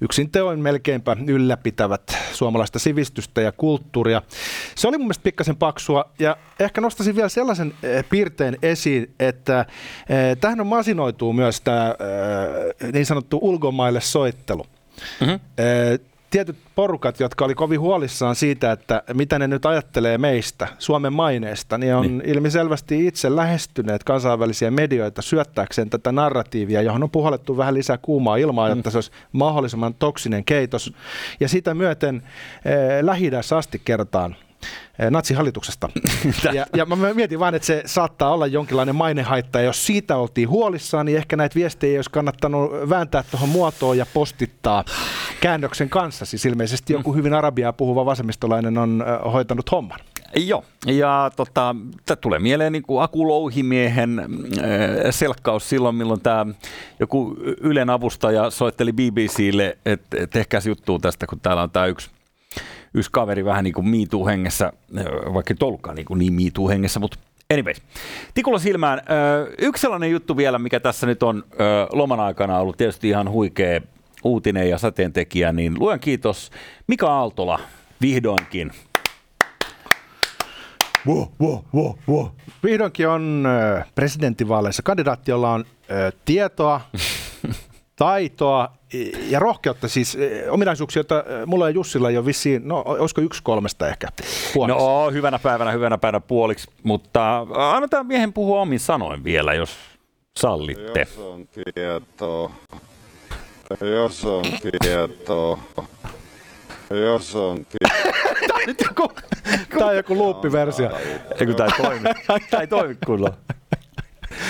yksin 0.00 0.30
teoin 0.30 0.60
melkeinpä 0.60 1.16
ylläpitävät 1.26 2.18
suomalaista 2.32 2.78
sivistystä 2.78 3.40
ja 3.40 3.52
kulttuuria. 3.52 4.22
Se 4.74 4.88
oli 4.88 4.98
mun 4.98 5.06
mielestä 5.06 5.22
pikkasen 5.22 5.56
paksua 5.56 6.04
ja 6.18 6.36
ehkä 6.60 6.80
nostaisin 6.80 7.16
vielä 7.16 7.28
sellaisen 7.28 7.74
eh, 7.82 8.04
piirteen 8.10 8.58
esiin, 8.62 9.14
että 9.20 9.60
eh, 9.60 10.36
tähän 10.40 10.60
on 10.60 10.66
masinoitu 10.66 11.15
myös 11.32 11.60
tämä 11.60 11.86
äh, 11.86 12.92
niin 12.92 13.06
sanottu 13.06 13.38
ulkomaille 13.42 14.00
soittelu. 14.00 14.66
Mm-hmm. 15.20 15.40
Tietyt 16.30 16.56
porukat, 16.74 17.20
jotka 17.20 17.44
oli 17.44 17.54
kovin 17.54 17.80
huolissaan 17.80 18.36
siitä, 18.36 18.72
että 18.72 19.02
mitä 19.14 19.38
ne 19.38 19.48
nyt 19.48 19.66
ajattelee 19.66 20.18
meistä, 20.18 20.68
Suomen 20.78 21.12
maineesta, 21.12 21.78
niin 21.78 21.94
on 21.94 22.02
niin. 22.02 22.22
ilmiselvästi 22.24 23.06
itse 23.06 23.36
lähestyneet 23.36 24.04
kansainvälisiä 24.04 24.70
medioita 24.70 25.22
syöttääkseen 25.22 25.90
tätä 25.90 26.12
narratiivia, 26.12 26.82
johon 26.82 27.02
on 27.02 27.10
puhallettu 27.10 27.56
vähän 27.56 27.74
lisää 27.74 27.98
kuumaa 27.98 28.36
ilmaa, 28.36 28.68
mm. 28.68 28.76
jotta 28.76 28.90
se 28.90 28.96
olisi 28.96 29.10
mahdollisimman 29.32 29.94
toksinen 29.94 30.44
keitos. 30.44 30.92
Ja 31.40 31.48
sitä 31.48 31.74
myöten 31.74 32.16
eh, 32.16 33.02
lähi 33.02 33.30
asti 33.56 33.80
kertaan 33.84 34.36
natsihallituksesta. 35.10 35.88
ja, 36.52 36.66
ja 36.76 36.86
mä 36.86 37.14
mietin 37.14 37.38
vaan, 37.38 37.54
että 37.54 37.66
se 37.66 37.82
saattaa 37.86 38.32
olla 38.32 38.46
jonkinlainen 38.46 38.94
mainehaitta, 38.94 39.58
ja 39.58 39.64
jos 39.64 39.86
siitä 39.86 40.16
oltiin 40.16 40.48
huolissaan, 40.48 41.06
niin 41.06 41.18
ehkä 41.18 41.36
näitä 41.36 41.54
viestejä 41.54 41.90
ei 41.90 41.98
olisi 41.98 42.10
kannattanut 42.10 42.70
vääntää 42.88 43.24
tuohon 43.30 43.48
muotoon 43.48 43.98
ja 43.98 44.06
postittaa 44.14 44.84
käännöksen 45.40 45.88
kanssa. 45.88 46.26
Siis 46.26 46.46
ilmeisesti 46.46 46.92
joku 46.92 47.14
hyvin 47.14 47.34
arabiaa 47.34 47.72
puhuva 47.72 48.06
vasemmistolainen 48.06 48.78
on 48.78 49.04
äh, 49.08 49.32
hoitanut 49.32 49.70
homman. 49.70 50.00
Joo, 50.36 50.64
ja 50.86 51.30
tota, 51.36 51.76
tulee 52.20 52.38
mieleen 52.38 52.72
niin 52.72 52.82
kuin 52.82 53.02
Aku 53.02 53.28
Louhimiehen 53.28 54.18
äh, 54.18 54.26
selkkaus 55.10 55.68
silloin, 55.68 55.94
milloin 55.94 56.20
tämä 56.20 56.46
joku 57.00 57.36
Ylen 57.60 57.90
avustaja 57.90 58.50
soitteli 58.50 58.92
BBClle, 58.92 59.78
että 59.86 60.26
tehkää 60.26 60.60
juttua 60.66 60.98
tästä, 60.98 61.26
kun 61.26 61.40
täällä 61.40 61.62
on 61.62 61.70
tämä 61.70 61.86
yksi 61.86 62.10
yksi 62.94 63.10
kaveri 63.10 63.44
vähän 63.44 63.64
niin 63.64 63.74
kuin 63.74 63.88
miituu 63.88 64.26
hengessä, 64.26 64.72
vaikka 65.34 65.54
ei 65.54 65.66
ollutkaan 65.66 65.96
niin, 65.96 66.06
niin 66.14 66.32
miituu 66.32 66.68
hengessä, 66.68 67.00
mutta 67.00 67.18
anyways. 67.52 67.82
Tikulla 68.34 68.58
silmään, 68.58 69.00
yksi 69.58 69.80
sellainen 69.80 70.10
juttu 70.10 70.36
vielä, 70.36 70.58
mikä 70.58 70.80
tässä 70.80 71.06
nyt 71.06 71.22
on 71.22 71.44
loman 71.92 72.20
aikana 72.20 72.58
ollut 72.58 72.76
tietysti 72.76 73.08
ihan 73.08 73.30
huikea 73.30 73.80
uutinen 74.24 74.70
ja 74.70 74.78
sateentekijä, 74.78 75.52
niin 75.52 75.78
luen 75.78 76.00
kiitos 76.00 76.50
Mika 76.86 77.10
Aaltola 77.10 77.60
vihdoinkin 78.00 78.72
Wo, 81.06 81.32
wo, 81.40 81.64
wo, 81.74 81.98
wo. 82.08 82.32
Vihdoinkin 82.64 83.08
on 83.08 83.48
presidentinvaaleissa 83.94 84.82
kandidaatti, 84.82 85.30
jolla 85.30 85.52
on 85.52 85.64
tietoa, 86.24 86.80
taitoa 87.96 88.72
ja 89.28 89.38
rohkeutta, 89.38 89.88
siis 89.88 90.14
eh, 90.14 90.52
ominaisuuksia, 90.52 91.00
joita 91.00 91.18
eh, 91.18 91.46
mulla 91.46 91.68
ja 91.68 91.74
Jussilla 91.74 92.10
ei 92.10 92.16
ole 92.16 92.26
vissiin, 92.26 92.68
no 92.68 92.82
olisiko 92.86 93.20
yksi 93.20 93.42
kolmesta 93.42 93.88
ehkä 93.88 94.08
puoliksi? 94.54 94.78
No 94.78 95.10
hyvänä 95.10 95.38
päivänä, 95.38 95.70
hyvänä 95.70 95.98
päivänä 95.98 96.20
puoliksi, 96.20 96.70
mutta 96.82 97.46
annetaan 97.54 98.06
miehen 98.06 98.32
puhua 98.32 98.60
omin 98.60 98.80
sanoin 98.80 99.24
vielä, 99.24 99.54
jos 99.54 99.76
sallitte. 100.36 101.00
Jos 101.00 101.18
on 101.18 101.48
tietoa, 101.74 102.50
jos 103.80 104.24
on 104.24 104.44
tietoa, 104.80 105.58
jos 106.90 107.36
on 107.36 107.56
tietoa. 107.56 108.06
Tämä 109.78 109.90
on 109.90 109.96
joku, 109.96 110.14
luuppiversio. 110.14 110.90
Eikö 111.40 111.54
tämä 111.54 111.68
ei 111.68 111.82
toimi? 111.82 112.08
Tämä 112.50 112.60
ei 112.60 112.66
toimi 112.66 112.96
kunnolla. 113.06 113.36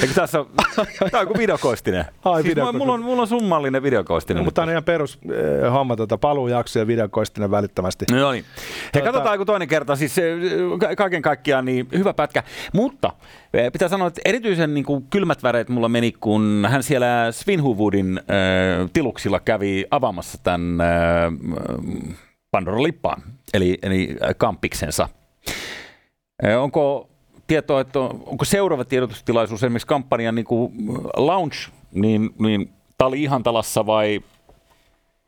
Eikö 0.07 0.21
tässä 0.21 0.40
on, 0.40 0.47
tämä 1.11 1.21
on 1.21 1.27
kuin 1.27 1.38
videokoistinen. 1.38 2.05
Ai, 2.25 2.42
siis 2.42 2.51
videokoistinen. 2.51 2.87
Mulla, 2.87 2.92
on, 2.92 3.03
mulla 3.03 3.23
on 3.23 3.29
summallinen 3.29 3.83
videokoistinen. 3.83 4.40
No, 4.40 4.45
mutta 4.45 4.55
tämä 4.55 4.64
on 4.64 4.71
ihan 4.71 4.85
perus 4.85 5.19
eh, 5.25 5.73
homma, 5.73 5.97
tuota, 5.97 6.19
paluujakso 6.19 6.79
ja 6.79 6.87
videokoistinen 6.87 7.51
välittömästi. 7.51 8.05
No 8.11 8.33
niin. 8.33 8.45
Hei, 8.55 8.90
tuota... 8.92 9.07
katsotaan 9.07 9.38
kun 9.38 9.47
toinen 9.47 9.69
kerta. 9.69 9.97
Siis 9.97 10.19
eh, 10.19 10.37
kaiken 10.97 11.23
kaikkiaan 11.23 11.64
niin 11.64 11.88
hyvä 11.92 12.14
pätkä. 12.14 12.42
Mutta 12.73 13.12
eh, 13.55 13.73
pitää 13.73 13.88
sanoa, 13.88 14.09
että 14.09 14.21
erityisen 14.25 14.75
niin 14.75 14.85
kuin, 14.85 15.07
kylmät 15.11 15.42
väreet 15.42 15.69
mulla 15.69 15.88
meni, 15.88 16.12
kun 16.12 16.66
hän 16.71 16.83
siellä 16.83 17.29
Svinhuvudin 17.31 18.19
äh, 18.19 18.90
tiluksilla 18.92 19.40
kävi 19.40 19.85
avaamassa 19.90 20.38
tämän 20.42 20.81
äh, 20.81 20.87
Pandora 22.51 22.83
lippaan, 22.83 23.23
eli, 23.55 23.79
eli 23.83 24.16
kampiksensa. 24.37 25.09
Äh, 26.45 26.62
onko 26.62 27.09
tietoa, 27.47 27.81
että 27.81 27.99
onko 28.01 28.45
seuraava 28.45 28.85
tiedotustilaisuus 28.85 29.63
esimerkiksi 29.63 29.87
kampanjan 29.87 30.35
niin 30.35 30.45
kuin 30.45 30.73
launch, 31.17 31.71
niin, 31.93 32.31
niin 32.39 32.71
tämä 32.99 33.09
oli 33.09 33.23
Ihantalassa 33.23 33.87
vai 33.87 34.21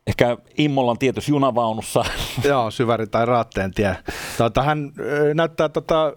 ehkä 0.09 0.37
Immolan 0.57 0.97
tietyssä 0.97 1.31
junavaunussa. 1.31 2.03
Joo, 2.49 2.71
syväri 2.71 3.07
tai 3.07 3.25
raatteen 3.25 3.71
tie. 3.71 3.97
Tota, 4.37 4.63
hän 4.63 4.91
näyttää 5.33 5.69
tota, 5.69 6.13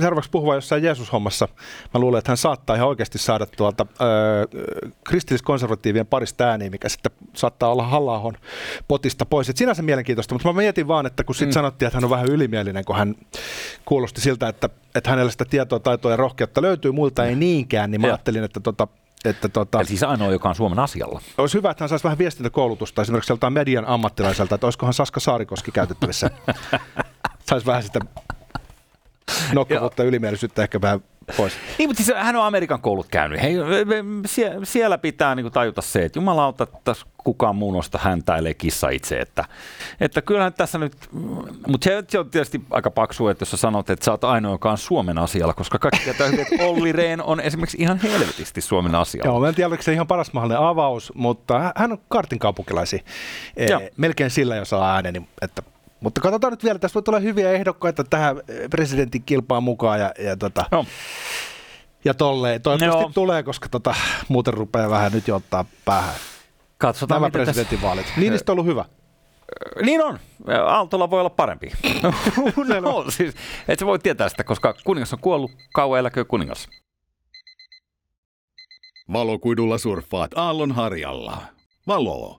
seuraavaksi 0.00 0.30
puhuva 0.30 0.54
jossain 0.54 0.82
Jeesus-hommassa. 0.82 1.48
Mä 1.94 2.00
luulen, 2.00 2.18
että 2.18 2.30
hän 2.30 2.36
saattaa 2.36 2.76
ihan 2.76 2.88
oikeasti 2.88 3.18
saada 3.18 3.46
tuolta 3.46 3.86
äh, 3.90 4.06
kristilliskonservatiivien 5.04 6.06
parista 6.06 6.44
ääniä, 6.44 6.70
mikä 6.70 6.88
sitten 6.88 7.12
saattaa 7.34 7.72
olla 7.72 7.86
halla 7.86 8.32
potista 8.88 9.26
pois. 9.26 9.48
Et 9.48 9.56
sinänsä 9.56 9.82
mielenkiintoista, 9.82 10.34
mutta 10.34 10.52
mä 10.52 10.60
mietin 10.60 10.88
vaan, 10.88 11.06
että 11.06 11.24
kun 11.24 11.34
sitten 11.34 11.48
mm. 11.48 11.52
sanottiin, 11.52 11.86
että 11.86 11.96
hän 11.96 12.04
on 12.04 12.10
vähän 12.10 12.26
ylimielinen, 12.26 12.84
kun 12.84 12.96
hän 12.96 13.14
kuulosti 13.84 14.20
siltä, 14.20 14.48
että, 14.48 14.68
että 14.94 15.10
hänellä 15.10 15.30
sitä 15.30 15.44
tietoa, 15.44 15.80
taitoa 15.80 16.10
ja 16.10 16.16
rohkeutta 16.16 16.62
löytyy, 16.62 16.92
muilta 16.92 17.24
ei 17.24 17.34
niinkään, 17.34 17.90
niin 17.90 18.00
mä 18.00 18.06
ja. 18.06 18.12
ajattelin, 18.12 18.44
että 18.44 18.60
tota, 18.60 18.88
että 19.24 19.48
tota, 19.48 19.78
Eli 19.78 19.88
siis 19.88 20.02
ainoa, 20.02 20.32
joka 20.32 20.48
on 20.48 20.54
Suomen 20.54 20.78
asialla. 20.78 21.20
Olisi 21.38 21.58
hyvä, 21.58 21.70
että 21.70 21.84
hän 21.84 21.88
saisi 21.88 22.04
vähän 22.04 22.18
viestintäkoulutusta 22.18 23.02
esimerkiksi 23.02 23.32
joltain 23.32 23.52
median 23.52 23.86
ammattilaiselta, 23.86 24.54
että 24.54 24.66
olisikohan 24.66 24.94
Saska 24.94 25.20
Saarikoski 25.20 25.72
käytettävissä. 25.72 26.30
saisi 27.48 27.66
vähän 27.66 27.82
sitä 27.82 28.00
nokkavuutta 29.52 30.02
ylimielisyyttä 30.04 30.62
ehkä 30.62 30.80
vähän 30.80 31.00
pois. 31.36 31.52
Niin, 31.78 31.88
mutta 31.88 32.04
siis 32.04 32.16
hän 32.16 32.36
on 32.36 32.44
Amerikan 32.44 32.80
koulut 32.80 33.06
käynyt. 33.10 33.42
Hei, 33.42 33.54
siellä 34.64 34.98
pitää 34.98 35.34
niin 35.34 35.52
tajuta 35.52 35.82
se, 35.82 36.04
että 36.04 36.18
jumalauta, 36.18 36.64
että 36.64 36.94
kukaan 37.28 37.56
muu 37.56 37.72
nosta 37.72 37.98
häntä, 38.02 38.36
ellei 38.36 38.54
kissa 38.54 38.88
itse. 38.88 39.18
Että, 39.18 39.44
että 40.00 40.22
kyllähän 40.22 40.52
tässä 40.52 40.78
nyt, 40.78 40.96
mutta 41.66 41.84
se, 42.08 42.18
on 42.18 42.30
tietysti 42.30 42.60
aika 42.70 42.90
paksu, 42.90 43.28
että 43.28 43.42
jos 43.42 43.50
sä 43.50 43.56
sanot, 43.56 43.90
että 43.90 44.04
sä 44.04 44.10
oot 44.10 44.24
ainoa, 44.24 44.52
joka 44.52 44.70
on 44.70 44.78
Suomen 44.78 45.18
asialla, 45.18 45.54
koska 45.54 45.78
kaikki 45.78 46.00
tietää 46.04 46.26
hyvin, 46.26 46.40
että 46.40 46.64
Olli 46.64 46.92
Rehn 46.92 47.20
on 47.20 47.40
esimerkiksi 47.40 47.76
ihan 47.80 47.98
helvetisti 47.98 48.60
Suomen 48.60 48.94
asialla. 48.94 49.30
Joo, 49.30 49.40
mä 49.40 49.48
en 49.48 49.54
tiedä, 49.54 49.68
oliko 49.68 49.82
se 49.82 49.92
ihan 49.92 50.06
paras 50.06 50.32
mahdollinen 50.32 50.68
avaus, 50.68 51.12
mutta 51.14 51.72
hän 51.76 51.92
on 51.92 51.98
kartin 52.08 52.38
kaupunkilaisi. 52.38 53.04
E, 53.56 53.66
melkein 53.96 54.30
sillä, 54.30 54.56
jos 54.56 54.70
saa 54.70 54.94
ääneni, 54.94 55.28
että 55.42 55.62
mutta 56.00 56.20
katsotaan 56.20 56.52
nyt 56.52 56.64
vielä, 56.64 56.78
tässä 56.78 56.94
voi 56.94 57.02
tulla 57.02 57.18
hyviä 57.18 57.52
ehdokkaita 57.52 58.04
tähän 58.04 58.36
presidentin 58.70 59.22
kilpaan 59.22 59.62
mukaan 59.62 60.00
ja, 60.00 60.12
ja, 60.18 60.36
tota, 60.36 60.64
no. 60.72 60.86
ja 62.04 62.14
tolleen. 62.14 62.62
Toivottavasti 62.62 63.02
no. 63.02 63.10
tulee, 63.14 63.42
koska 63.42 63.68
tota, 63.68 63.94
muuten 64.28 64.54
rupeaa 64.54 64.90
vähän 64.90 65.12
nyt 65.12 65.28
jo 65.28 65.36
ottaa 65.36 65.64
päähän. 65.84 66.14
Katsotaan, 66.78 67.22
Nämä 67.22 67.30
presidentinvaalit. 67.30 68.06
Tässä... 68.06 68.20
Niinistö 68.20 68.52
on 68.52 68.54
ollut 68.54 68.66
hyvä. 68.66 68.84
Niin 69.82 70.02
on. 70.02 70.18
Aaltola 70.66 71.10
voi 71.10 71.20
olla 71.20 71.30
parempi. 71.30 71.70
no, 72.82 73.04
siis, 73.08 73.34
et 73.68 73.78
sä 73.78 73.86
voi 73.86 73.98
tietää 73.98 74.28
sitä, 74.28 74.44
koska 74.44 74.74
kuningas 74.84 75.12
on 75.12 75.18
kuollut. 75.18 75.50
Kauan 75.74 76.00
eläkö 76.00 76.24
kuningas. 76.24 76.68
Valokuidulla 79.12 79.78
surffaat 79.78 80.30
aallon 80.34 80.72
harjalla. 80.72 81.42
Valo. 81.86 82.37